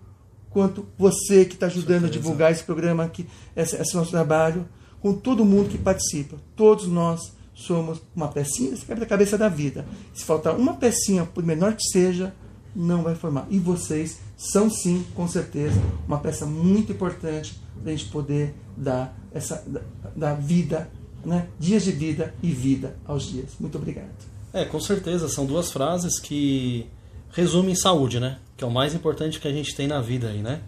quanto 0.51 0.87
você 0.97 1.45
que 1.45 1.55
está 1.55 1.67
ajudando 1.67 2.07
a 2.07 2.11
divulgar 2.11 2.53
esse 2.53 2.63
programa 2.63 3.05
aqui, 3.05 3.27
esse, 3.57 3.77
esse 3.77 3.95
nosso 3.95 4.11
trabalho, 4.11 4.67
com 5.01 5.13
todo 5.13 5.45
mundo 5.45 5.69
que 5.69 5.79
participa. 5.79 6.37
Todos 6.57 6.87
nós 6.87 7.33
somos 7.55 8.01
uma 8.15 8.29
pecinha 8.29 8.71
desse 8.71 8.87
quebra-cabeça 8.87 9.37
da 9.37 9.49
vida. 9.49 9.85
Se 10.15 10.25
faltar 10.25 10.57
uma 10.57 10.75
pecinha, 10.75 11.25
por 11.25 11.45
menor 11.45 11.75
que 11.75 11.85
seja, 11.91 12.35
não 12.75 13.03
vai 13.03 13.15
formar. 13.15 13.47
E 13.51 13.59
vocês 13.59 14.19
são 14.37 14.71
sim, 14.71 15.05
com 15.15 15.27
certeza, 15.27 15.81
uma 16.07 16.19
peça 16.19 16.47
muito 16.47 16.93
importante 16.93 17.61
para 17.83 17.93
a 17.93 17.97
gente 17.97 18.11
poder 18.11 18.55
dar 18.77 19.17
essa 19.33 19.65
da, 20.17 20.35
vida, 20.35 20.91
né? 21.25 21.49
dias 21.59 21.85
de 21.85 21.93
vida 21.93 22.35
e 22.43 22.51
vida 22.51 22.97
aos 23.07 23.25
dias. 23.25 23.53
Muito 23.59 23.79
obrigado. 23.79 24.11
É, 24.53 24.65
com 24.65 24.81
certeza, 24.81 25.29
são 25.29 25.45
duas 25.45 25.71
frases 25.71 26.19
que 26.19 26.87
resumem 27.33 27.75
saúde, 27.75 28.19
né? 28.19 28.39
Que 28.57 28.65
é 28.65 28.67
o 28.67 28.71
mais 28.71 28.95
importante 28.95 29.39
que 29.39 29.47
a 29.47 29.53
gente 29.53 29.75
tem 29.75 29.87
na 29.87 30.01
vida 30.01 30.29
aí, 30.29 30.39
né? 30.39 30.63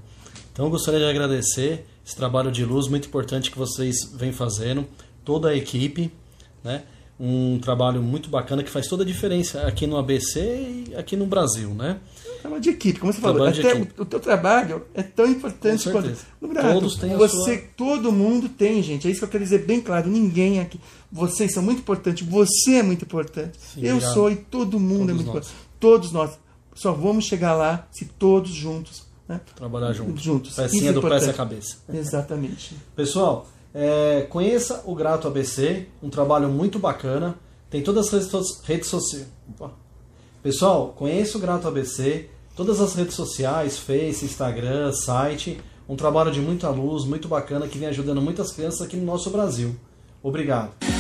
Então 0.53 0.67
eu 0.67 0.71
gostaria 0.71 1.01
de 1.01 1.07
agradecer 1.07 1.87
esse 2.05 2.15
trabalho 2.15 2.51
de 2.51 2.65
luz 2.65 2.89
muito 2.89 3.07
importante 3.07 3.51
que 3.51 3.59
vocês 3.59 4.13
vêm 4.15 4.33
fazendo, 4.33 4.87
toda 5.25 5.51
a 5.51 5.57
equipe, 5.57 6.13
né? 6.63 6.83
Um 7.19 7.59
trabalho 7.59 8.03
muito 8.03 8.31
bacana 8.31 8.63
que 8.63 8.71
faz 8.71 8.87
toda 8.87 9.03
a 9.03 9.07
diferença 9.07 9.63
aqui 9.67 9.87
no 9.87 9.97
ABC 9.97 10.41
e 10.89 10.95
aqui 10.97 11.17
no 11.17 11.27
Brasil, 11.27 11.71
né? 11.71 11.99
Trabalho 12.41 12.63
de 12.63 12.71
equipe, 12.71 12.99
como 12.99 13.13
você 13.13 13.21
falou. 13.21 13.47
Até 13.47 13.75
o, 13.99 14.05
teu 14.05 14.21
trabalho 14.21 14.87
é 14.95 15.03
tão 15.03 15.27
importante 15.27 15.91
quanto 15.91 16.13
no 16.41 16.49
Brasil. 16.49 16.73
Todos 16.73 16.97
têm 16.97 17.17
você, 17.17 17.59
sua... 17.59 17.69
todo 17.77 18.13
mundo 18.13 18.49
tem, 18.49 18.83
gente. 18.83 19.07
É 19.07 19.11
isso 19.11 19.21
que 19.21 19.25
eu 19.25 19.31
quero 19.31 19.45
dizer 19.45 19.67
bem 19.67 19.81
claro. 19.81 20.09
Ninguém 20.09 20.61
aqui. 20.61 20.81
Vocês 21.11 21.53
são 21.53 21.63
muito 21.63 21.81
importantes. 21.81 22.27
Você 22.27 22.77
é 22.77 22.83
muito 22.83 23.05
importante. 23.05 23.59
Sim, 23.59 23.83
eu 23.85 23.97
obrigado. 23.97 24.15
sou 24.15 24.31
e 24.31 24.37
todo 24.37 24.81
mundo 24.81 25.09
todos 25.09 25.11
é 25.11 25.15
muito 25.15 25.27
nós. 25.27 25.37
importante. 25.37 25.55
Todos 25.79 26.13
nós. 26.13 26.39
Só 26.75 26.93
vamos 26.93 27.25
chegar 27.27 27.55
lá 27.55 27.87
se 27.91 28.05
todos 28.05 28.51
juntos. 28.51 29.03
Né? 29.29 29.41
Trabalhar 29.55 29.93
juntos. 29.93 30.23
juntos. 30.23 30.55
Pecinha 30.57 30.91
é 30.91 30.93
do 30.93 31.03
pé 31.03 31.17
a 31.17 31.33
cabeça. 31.33 31.77
Exatamente. 31.93 32.75
Pessoal, 32.97 33.47
é, 33.73 34.27
conheça 34.29 34.83
o 34.85 34.95
Grato 34.95 35.29
ABC, 35.29 35.87
um 36.03 36.11
trabalho 36.11 36.49
muito 36.49 36.79
bacana. 36.79 37.37
Tem 37.69 37.83
todas 37.83 38.13
as 38.13 38.33
redes, 38.33 38.61
redes 38.65 38.89
sociais. 38.89 39.29
Pessoal, 40.43 40.95
conheça 40.97 41.37
o 41.37 41.41
Grato 41.41 41.69
ABC, 41.69 42.31
todas 42.57 42.81
as 42.81 42.95
redes 42.95 43.15
sociais, 43.15 43.79
Face, 43.79 44.25
Instagram, 44.25 44.91
site. 44.91 45.61
Um 45.87 45.97
trabalho 45.97 46.31
de 46.31 46.41
muita 46.41 46.71
luz, 46.71 47.05
muito 47.05 47.29
bacana, 47.29 47.69
que 47.69 47.77
vem 47.77 47.89
ajudando 47.89 48.23
muitas 48.23 48.51
crianças 48.51 48.81
aqui 48.81 48.97
no 48.97 49.05
nosso 49.05 49.29
Brasil. 49.29 49.77
Obrigado. 50.23 51.00